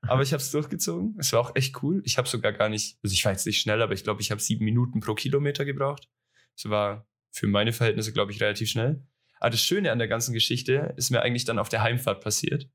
[0.02, 1.16] Aber ich habe es durchgezogen.
[1.18, 2.02] Es war auch echt cool.
[2.06, 4.32] Ich habe sogar gar nicht, also ich war jetzt nicht schnell, aber ich glaube, ich
[4.32, 6.10] habe sieben Minuten pro Kilometer gebraucht.
[6.56, 9.04] Das war für meine Verhältnisse, glaube ich, relativ schnell.
[9.39, 12.70] Aber das Schöne an der ganzen Geschichte ist mir eigentlich dann auf der Heimfahrt passiert.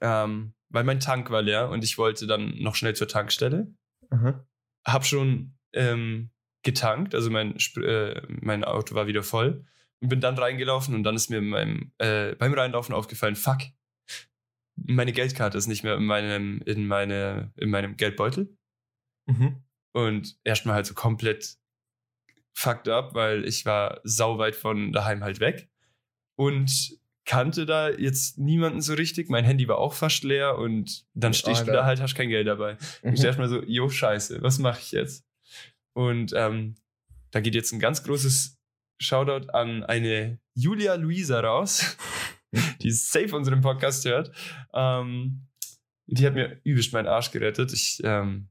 [0.00, 3.72] Ähm, weil mein Tank war leer und ich wollte dann noch schnell zur Tankstelle.
[4.10, 4.46] Aha.
[4.84, 6.30] Hab schon ähm,
[6.62, 9.64] getankt, also mein, äh, mein Auto war wieder voll
[10.00, 13.58] und bin dann reingelaufen und dann ist mir in meinem, äh, beim Reinlaufen aufgefallen, fuck,
[14.76, 18.56] meine Geldkarte ist nicht mehr in meinem, in meine, in meinem Geldbeutel
[19.26, 19.62] Mhm.
[19.92, 21.58] und erstmal halt so komplett
[22.54, 25.68] fucked up, weil ich war sauweit von daheim halt weg
[26.36, 29.28] und kannte da jetzt niemanden so richtig.
[29.28, 32.46] Mein Handy war auch fast leer und dann stehst du da halt, hast kein Geld
[32.46, 32.78] dabei.
[33.02, 33.12] Mhm.
[33.14, 35.26] Ich dachte mal so, jo, scheiße, was mache ich jetzt?
[35.92, 36.76] Und ähm,
[37.30, 38.57] da geht jetzt ein ganz großes
[38.98, 41.96] Shoutout an eine Julia Luisa raus,
[42.82, 44.32] die safe unseren Podcast hört.
[44.74, 45.46] Ähm,
[46.06, 47.72] die hat mir übelst meinen Arsch gerettet.
[47.72, 48.48] Ich, ähm,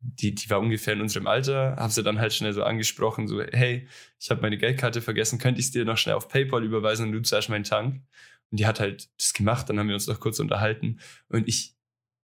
[0.00, 3.42] die, die war ungefähr in unserem Alter, habe sie dann halt schnell so angesprochen, so,
[3.42, 3.88] hey,
[4.18, 7.12] ich habe meine Geldkarte vergessen, könnte ich es dir noch schnell auf PayPal überweisen und
[7.12, 8.02] du zahlst meinen Tank?
[8.50, 11.00] Und die hat halt das gemacht, dann haben wir uns noch kurz unterhalten.
[11.28, 11.74] Und ich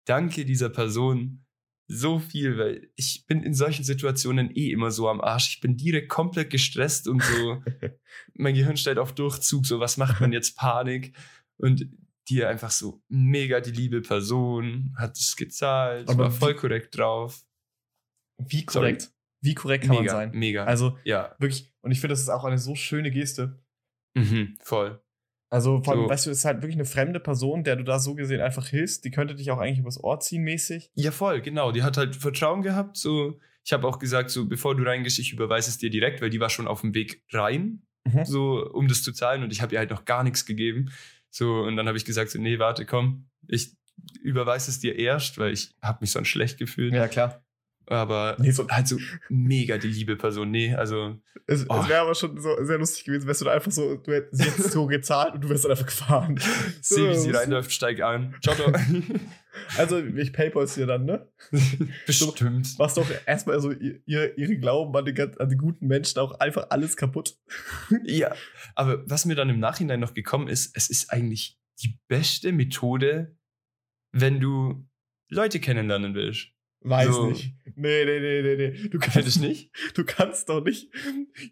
[0.04, 1.44] danke dieser Person
[1.90, 5.54] so viel, weil ich bin in solchen Situationen eh immer so am Arsch.
[5.54, 7.62] Ich bin direkt komplett gestresst und so,
[8.34, 11.16] mein Gehirn stellt auf Durchzug, so, was macht man jetzt, Panik?
[11.56, 11.88] Und
[12.28, 17.42] die einfach so mega die liebe Person, hat es gezahlt, Aber war voll korrekt drauf.
[18.36, 19.10] Wie korrekt.
[19.40, 20.38] Wie korrekt kann mega, man sein?
[20.38, 20.64] mega.
[20.64, 23.62] Also ja, wirklich, und ich finde, das ist auch eine so schöne Geste.
[24.14, 25.02] mhm, voll.
[25.50, 26.08] Also, allem, So.
[26.08, 28.66] weißt du, es ist halt wirklich eine fremde Person, der du da so gesehen einfach
[28.68, 29.04] hilfst.
[29.04, 30.90] Die könnte dich auch eigentlich übers Ohr ziehen, mäßig.
[30.94, 31.72] Ja, voll, genau.
[31.72, 32.96] Die hat halt Vertrauen gehabt.
[32.98, 36.30] So, ich habe auch gesagt, so bevor du reingehst, ich überweise es dir direkt, weil
[36.30, 38.24] die war schon auf dem Weg rein, Mhm.
[38.24, 40.90] so um das zu zahlen und ich habe ihr halt noch gar nichts gegeben.
[41.30, 43.72] So und dann habe ich gesagt, so nee, warte, komm, ich
[44.22, 46.94] überweise es dir erst, weil ich habe mich sonst schlecht gefühlt.
[46.94, 47.42] Ja, klar.
[47.90, 50.50] Aber Nee, so, halt so mega die liebe Person.
[50.50, 51.16] Nee, also
[51.46, 51.80] es, Oh.
[51.80, 54.44] es wäre aber schon so sehr lustig gewesen, wärst du da einfach so, du hättest
[54.44, 56.38] jetzt so gezahlt und du wärst dann einfach gefahren.
[56.82, 58.34] sehe, wie sie reinläuft, steig an.
[58.42, 58.72] Ciao, ciao.
[59.76, 61.26] Also, ich paypal's dir dann, ne?
[62.06, 62.78] Bestimmt.
[62.78, 66.38] Machst doch erstmal so ihr, ihr, ihre Glauben an die, an die guten Menschen auch
[66.38, 67.36] einfach alles kaputt.
[68.04, 68.36] Ja,
[68.76, 73.36] aber was mir dann im Nachhinein noch gekommen ist, es ist eigentlich die beste Methode,
[74.12, 74.86] wenn du
[75.28, 76.50] Leute kennenlernen willst.
[76.80, 77.26] Weiß So.
[77.30, 77.54] nicht.
[77.74, 78.88] Nee, nee, nee, nee, nee.
[78.88, 79.70] Du kannst, nicht?
[79.94, 80.90] du kannst doch nicht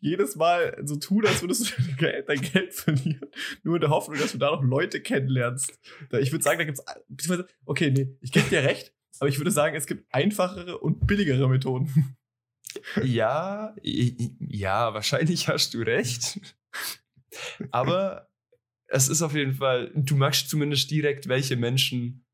[0.01, 3.31] jedes Mal so tun, als würdest du dein Geld, dein Geld verlieren.
[3.63, 5.79] Nur in der Hoffnung, dass du da noch Leute kennenlernst.
[6.21, 6.83] Ich würde sagen, da gibt's,
[7.65, 11.49] okay, nee, ich gebe dir recht, aber ich würde sagen, es gibt einfachere und billigere
[11.49, 12.17] Methoden.
[13.03, 16.39] Ja, ja, wahrscheinlich hast du recht.
[17.71, 18.29] Aber
[18.87, 22.27] es ist auf jeden Fall, du merkst zumindest direkt, welche Menschen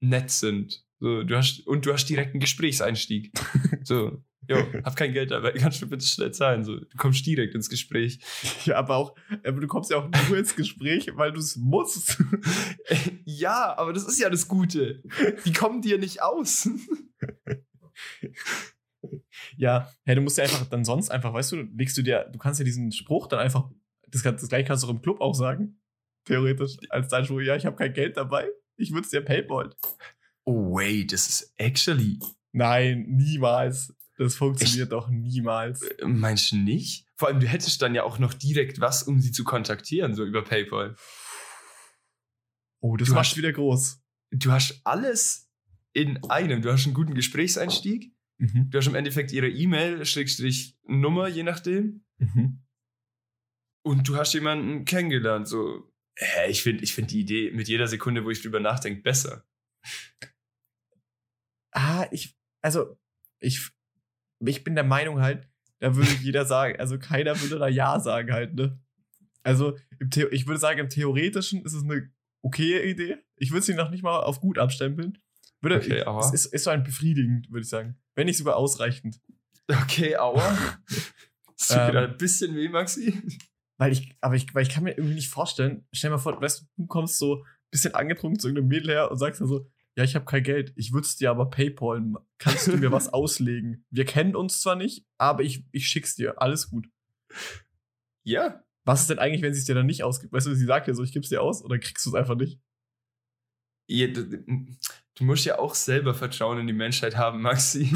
[0.00, 0.83] nett sind.
[1.00, 3.32] So, du hast, und du hast direkt einen Gesprächseinstieg.
[3.86, 6.64] So, jo, hab kein Geld dabei, kannst du bitte schnell zahlen.
[6.64, 8.18] So, du kommst direkt ins Gespräch.
[8.64, 9.14] Ja, aber auch,
[9.44, 12.22] aber du kommst ja auch nur ins Gespräch, weil du es musst.
[13.26, 15.02] Ja, aber das ist ja das Gute.
[15.44, 16.68] Die kommen dir nicht aus.
[19.56, 22.38] Ja, hey, du musst ja einfach dann sonst einfach, weißt du, legst du dir, du
[22.38, 23.70] kannst ja diesen Spruch dann einfach,
[24.08, 25.78] das, das gleiche kannst du auch im Club auch sagen,
[26.24, 29.70] theoretisch, als dein Spruch, ja, ich habe kein Geld dabei, ich würde es dir Paypal.
[30.44, 32.18] Oh, wait, das ist actually.
[32.52, 33.94] Nein, niemals.
[34.16, 35.82] Das funktioniert ich, doch niemals.
[35.82, 37.06] Äh, meinst du nicht?
[37.16, 40.24] Vor allem, du hättest dann ja auch noch direkt was, um sie zu kontaktieren, so
[40.24, 40.96] über PayPal.
[42.80, 44.00] Oh, das du machst wieder groß.
[44.30, 45.50] Du hast alles
[45.92, 46.62] in einem.
[46.62, 48.12] Du hast einen guten Gesprächseinstieg.
[48.38, 48.68] Mhm.
[48.70, 52.04] Du hast im Endeffekt ihre E-Mail, Schrägstrich Nummer, je nachdem.
[52.18, 52.62] Mhm.
[53.82, 55.48] Und du hast jemanden kennengelernt.
[55.48, 59.02] So, hä, ich finde ich find die Idee mit jeder Sekunde, wo ich drüber nachdenke,
[59.02, 59.46] besser.
[61.74, 62.96] Ah, ich, also,
[63.40, 63.70] ich,
[64.40, 65.48] ich bin der Meinung halt,
[65.80, 68.80] da würde jeder sagen, also keiner würde da Ja sagen halt, ne?
[69.42, 69.76] Also,
[70.30, 72.10] ich würde sagen, im Theoretischen ist es eine
[72.42, 73.18] okaye Idee.
[73.36, 75.18] Ich würde sie noch nicht mal auf gut abstempeln.
[75.60, 77.96] Würde, okay, ich, es ist, ist so ein befriedigend, würde ich sagen.
[78.14, 79.20] Wenn nicht sogar ausreichend.
[79.68, 80.56] Okay, aua.
[81.56, 83.22] Tut ähm, ein bisschen weh, Maxi.
[83.78, 86.40] Weil ich, aber ich, weil ich kann mir irgendwie nicht vorstellen, stell dir mal vor,
[86.40, 89.48] weißt du, du kommst so ein bisschen angetrunken zu irgendeinem Mädel her und sagst dann
[89.48, 92.02] so, ja, ich habe kein Geld, ich würde es dir aber Paypal,
[92.38, 93.86] kannst du mir was auslegen?
[93.90, 96.88] Wir kennen uns zwar nicht, aber ich, ich schick's dir, alles gut.
[98.24, 98.64] Ja.
[98.86, 100.32] Was ist denn eigentlich, wenn sie es dir dann nicht ausgibt?
[100.32, 102.34] Weißt du, sie sagt dir so, ich gib's dir aus, oder kriegst du es einfach
[102.34, 102.60] nicht?
[103.88, 104.24] Ja, du,
[105.14, 107.94] du, musst ja auch selber Vertrauen in die Menschheit haben, Maxi.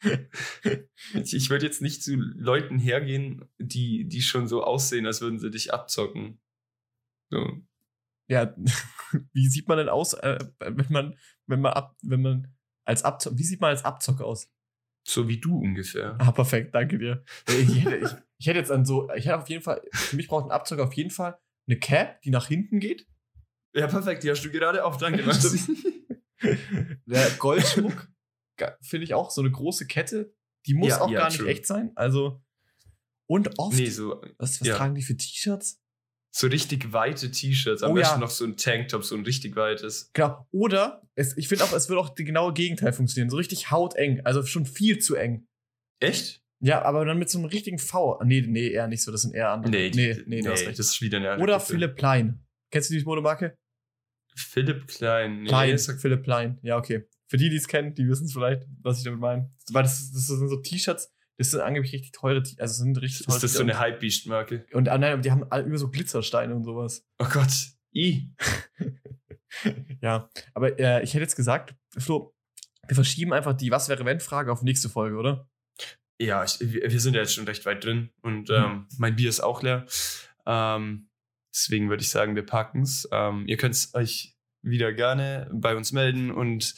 [1.14, 5.38] ich, ich würde jetzt nicht zu Leuten hergehen, die, die schon so aussehen, als würden
[5.38, 6.40] sie dich abzocken.
[7.30, 7.60] So.
[8.30, 8.54] Ja,
[9.32, 12.54] wie sieht man denn aus, äh, wenn man, wenn man ab, wenn man
[12.84, 14.48] als Abzocker, wie sieht man als Abzocker aus?
[15.06, 16.16] So wie du ungefähr.
[16.18, 17.24] Ah, perfekt, danke dir.
[17.48, 20.28] Ich hätte, ich, ich hätte jetzt an so, ich hätte auf jeden Fall, für mich
[20.28, 23.06] braucht ein Abzocker auf jeden Fall eine Cap, die nach hinten geht.
[23.74, 25.22] Ja, perfekt, die hast du gerade auf, danke.
[27.06, 28.08] Der Goldschmuck,
[28.80, 30.34] finde ich auch, so eine große Kette,
[30.66, 31.92] die muss ja, auch ja, gar nicht echt sein.
[31.96, 32.42] Also,
[33.26, 34.76] und oft, nee, so, was, was ja.
[34.76, 35.80] tragen die für T-Shirts?
[36.32, 40.10] So richtig weite T-Shirts, am oh, besten noch so ein Tanktop, so ein richtig weites.
[40.12, 40.46] Genau.
[40.52, 43.30] Oder, es, ich finde auch, es würde auch die genaue Gegenteil funktionieren.
[43.30, 45.48] So richtig hauteng, also schon viel zu eng.
[45.98, 46.40] Echt?
[46.62, 48.20] Ja, aber dann mit so einem richtigen V.
[48.22, 49.72] Nee, nee, eher nicht so, das sind eher andere.
[49.72, 52.44] Nee, nee, nee, nee, das ist wieder eine Oder Philipp Plein.
[52.70, 53.56] Kennst du die Modemarke?
[54.36, 55.42] Philipp Klein.
[55.42, 56.58] Nee, Klein, Philipp Klein.
[56.62, 57.08] Ja, okay.
[57.28, 59.50] Für die, die es kennen, die wissen es vielleicht, was ich damit meine.
[59.72, 63.36] Weil das, das sind so T-Shirts, das sind angeblich richtig teure, also sind richtig teure
[63.36, 64.66] Ist das so eine Hypebeast-Marke?
[64.74, 67.08] Und ah, nein, die haben über so Glitzersteine und sowas.
[67.18, 67.50] Oh Gott.
[67.94, 68.30] I.
[70.02, 72.34] ja, aber äh, ich hätte jetzt gesagt, Flo,
[72.86, 75.48] wir verschieben einfach die Was wäre wenn Frage auf nächste Folge, oder?
[76.20, 78.54] Ja, ich, wir sind ja jetzt schon recht weit drin und mhm.
[78.54, 79.86] ähm, mein Bier ist auch leer.
[80.44, 81.08] Ähm,
[81.54, 83.08] deswegen würde ich sagen, wir packen es.
[83.12, 86.74] Ähm, ihr könnt euch wieder gerne bei uns melden und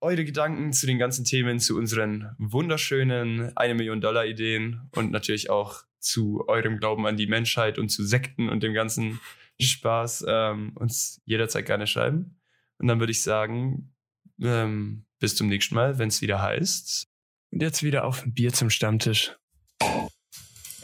[0.00, 5.50] eure Gedanken zu den ganzen Themen, zu unseren wunderschönen eine Million Dollar Ideen und natürlich
[5.50, 9.20] auch zu eurem Glauben an die Menschheit und zu Sekten und dem ganzen
[9.60, 12.38] Spaß ähm, uns jederzeit gerne schreiben.
[12.78, 13.94] Und dann würde ich sagen,
[14.40, 17.08] ähm, bis zum nächsten Mal, wenn es wieder heißt.
[17.50, 19.34] Und jetzt wieder auf ein Bier zum Stammtisch.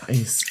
[0.08, 0.44] Nice.